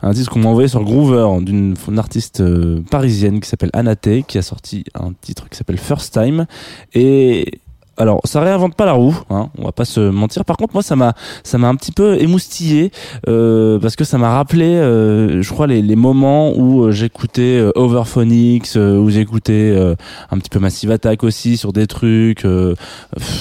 Un 0.00 0.14
titre 0.14 0.30
qu'on 0.30 0.38
m'a 0.38 0.48
envoyé 0.48 0.68
sur 0.68 0.82
Groover 0.82 1.44
d'une 1.44 1.74
d'une 1.74 1.98
artiste 1.98 2.40
euh, 2.40 2.80
parisienne 2.90 3.40
qui 3.40 3.48
s'appelle 3.48 3.70
Anaté, 3.74 4.24
qui 4.26 4.38
a 4.38 4.42
sorti 4.42 4.84
un 4.94 5.12
titre 5.12 5.48
qui 5.50 5.56
s'appelle 5.58 5.78
First 5.78 6.14
Time. 6.14 6.46
Et 6.94 7.60
alors, 7.98 8.20
ça 8.24 8.40
réinvente 8.40 8.74
pas 8.74 8.86
la 8.86 8.92
roue, 8.92 9.16
hein, 9.30 9.50
on 9.58 9.64
va 9.64 9.72
pas 9.72 9.84
se 9.84 10.00
mentir. 10.00 10.44
Par 10.44 10.56
contre, 10.56 10.74
moi, 10.74 10.82
ça 10.82 10.96
m'a, 10.96 11.14
ça 11.44 11.58
m'a 11.58 11.68
un 11.68 11.74
petit 11.76 11.92
peu 11.92 12.20
émoustillé 12.20 12.90
euh, 13.28 13.78
parce 13.78 13.96
que 13.96 14.04
ça 14.04 14.18
m'a 14.18 14.30
rappelé, 14.34 14.64
euh, 14.66 15.42
je 15.42 15.52
crois, 15.52 15.66
les, 15.66 15.82
les 15.82 15.96
moments 15.96 16.52
où 16.56 16.84
euh, 16.84 16.90
j'écoutais 16.90 17.58
euh, 17.60 17.70
Overphonics, 17.74 18.76
euh, 18.76 18.96
où 18.98 19.10
j'écoutais 19.10 19.52
euh, 19.76 19.94
un 20.30 20.38
petit 20.38 20.50
peu 20.50 20.58
Massive 20.58 20.90
Attack 20.90 21.22
aussi 21.24 21.56
sur 21.56 21.72
des 21.72 21.86
trucs, 21.86 22.44
euh, 22.44 22.74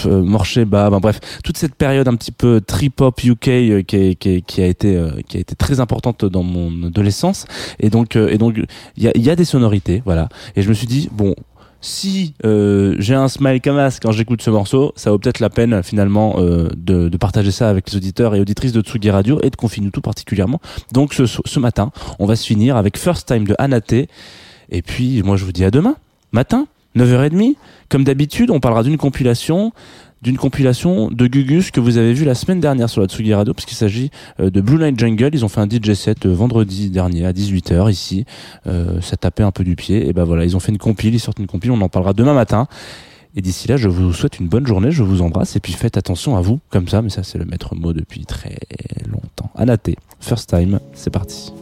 Morcheba, 0.05 0.89
ben 0.89 0.99
bref, 0.99 1.19
toute 1.43 1.57
cette 1.57 1.75
période 1.75 2.07
un 2.07 2.15
petit 2.15 2.31
peu 2.31 2.61
trip 2.65 3.01
hop 3.01 3.23
UK 3.23 3.39
qui, 3.39 3.49
est- 3.95 4.15
qui, 4.15 4.29
est- 4.29 4.41
qui 4.41 4.61
a 4.61 4.67
été, 4.67 5.01
qui 5.27 5.37
a 5.37 5.39
été 5.39 5.55
très 5.55 5.79
importante 5.79 6.25
dans 6.25 6.43
mon 6.43 6.87
adolescence. 6.87 7.45
Et 7.79 7.89
donc, 7.89 8.15
et 8.15 8.37
donc, 8.37 8.55
il 8.97 9.03
y 9.03 9.07
a, 9.07 9.11
il 9.15 9.23
y 9.23 9.29
a 9.29 9.35
des 9.35 9.45
sonorités, 9.45 10.01
voilà. 10.05 10.29
Et 10.55 10.61
je 10.61 10.69
me 10.69 10.73
suis 10.73 10.87
dit, 10.87 11.09
bon, 11.11 11.35
si 11.81 12.35
euh, 12.45 12.95
j'ai 12.99 13.15
un 13.15 13.27
smile 13.27 13.59
comme 13.59 13.77
as 13.77 13.99
quand 13.99 14.11
j'écoute 14.11 14.41
ce 14.41 14.51
morceau, 14.51 14.93
ça 14.95 15.11
vaut 15.11 15.17
peut-être 15.17 15.39
la 15.39 15.49
peine 15.49 15.81
finalement 15.83 16.35
euh, 16.37 16.69
de, 16.77 17.09
de 17.09 17.17
partager 17.17 17.51
ça 17.51 17.69
avec 17.69 17.89
les 17.89 17.97
auditeurs 17.97 18.35
et 18.35 18.39
auditrices 18.39 18.71
de 18.71 18.81
Tsugi 18.81 19.09
Radio 19.09 19.39
et 19.41 19.49
de 19.49 19.55
Confine 19.55 19.89
tout 19.91 20.01
particulièrement. 20.01 20.61
Donc 20.93 21.13
ce, 21.13 21.25
ce 21.25 21.59
matin, 21.59 21.91
on 22.19 22.27
va 22.27 22.35
se 22.35 22.45
finir 22.45 22.77
avec 22.77 22.97
First 22.97 23.27
Time 23.27 23.45
de 23.45 23.55
Anaté. 23.57 24.07
Et 24.69 24.81
puis 24.81 25.23
moi 25.23 25.35
je 25.37 25.43
vous 25.43 25.51
dis 25.51 25.65
à 25.65 25.71
demain, 25.71 25.95
matin, 26.31 26.67
9h30. 26.95 27.55
Comme 27.89 28.03
d'habitude, 28.03 28.51
on 28.51 28.59
parlera 28.59 28.83
d'une 28.83 28.97
compilation 28.97 29.73
d'une 30.21 30.37
compilation 30.37 31.09
de 31.09 31.27
Gugus 31.27 31.71
que 31.71 31.79
vous 31.79 31.97
avez 31.97 32.13
vu 32.13 32.25
la 32.25 32.35
semaine 32.35 32.59
dernière 32.59 32.89
sur 32.89 33.01
la 33.01 33.07
Tsugi 33.07 33.33
Radio 33.33 33.53
puisqu'il 33.53 33.75
s'agit 33.75 34.11
euh, 34.39 34.49
de 34.49 34.61
Blue 34.61 34.77
Night 34.77 34.99
Jungle. 34.99 35.31
Ils 35.33 35.43
ont 35.43 35.49
fait 35.49 35.61
un 35.61 35.67
DJ 35.67 35.93
set 35.93 36.25
euh, 36.25 36.33
vendredi 36.33 36.89
dernier 36.89 37.25
à 37.25 37.33
18h 37.33 37.91
ici. 37.91 38.25
Euh, 38.67 39.01
ça 39.01 39.17
tapait 39.17 39.43
un 39.43 39.51
peu 39.51 39.63
du 39.63 39.75
pied. 39.75 40.07
Et 40.07 40.13
ben 40.13 40.23
voilà, 40.23 40.45
ils 40.45 40.55
ont 40.55 40.59
fait 40.59 40.71
une 40.71 40.77
compile, 40.77 41.15
ils 41.15 41.19
sortent 41.19 41.39
une 41.39 41.47
compile, 41.47 41.71
on 41.71 41.81
en 41.81 41.89
parlera 41.89 42.13
demain 42.13 42.33
matin. 42.33 42.67
Et 43.35 43.41
d'ici 43.41 43.67
là, 43.67 43.77
je 43.77 43.87
vous 43.87 44.13
souhaite 44.13 44.39
une 44.39 44.47
bonne 44.47 44.67
journée, 44.67 44.91
je 44.91 45.03
vous 45.03 45.21
embrasse 45.21 45.55
et 45.55 45.61
puis 45.61 45.73
faites 45.73 45.97
attention 45.97 46.35
à 46.35 46.41
vous 46.41 46.59
comme 46.69 46.89
ça, 46.89 47.01
mais 47.01 47.09
ça 47.09 47.23
c'est 47.23 47.37
le 47.37 47.45
maître 47.45 47.75
mot 47.75 47.93
depuis 47.93 48.25
très 48.25 48.57
longtemps. 49.09 49.51
Anaté, 49.55 49.95
first 50.19 50.49
time, 50.49 50.81
c'est 50.93 51.11
parti. 51.11 51.53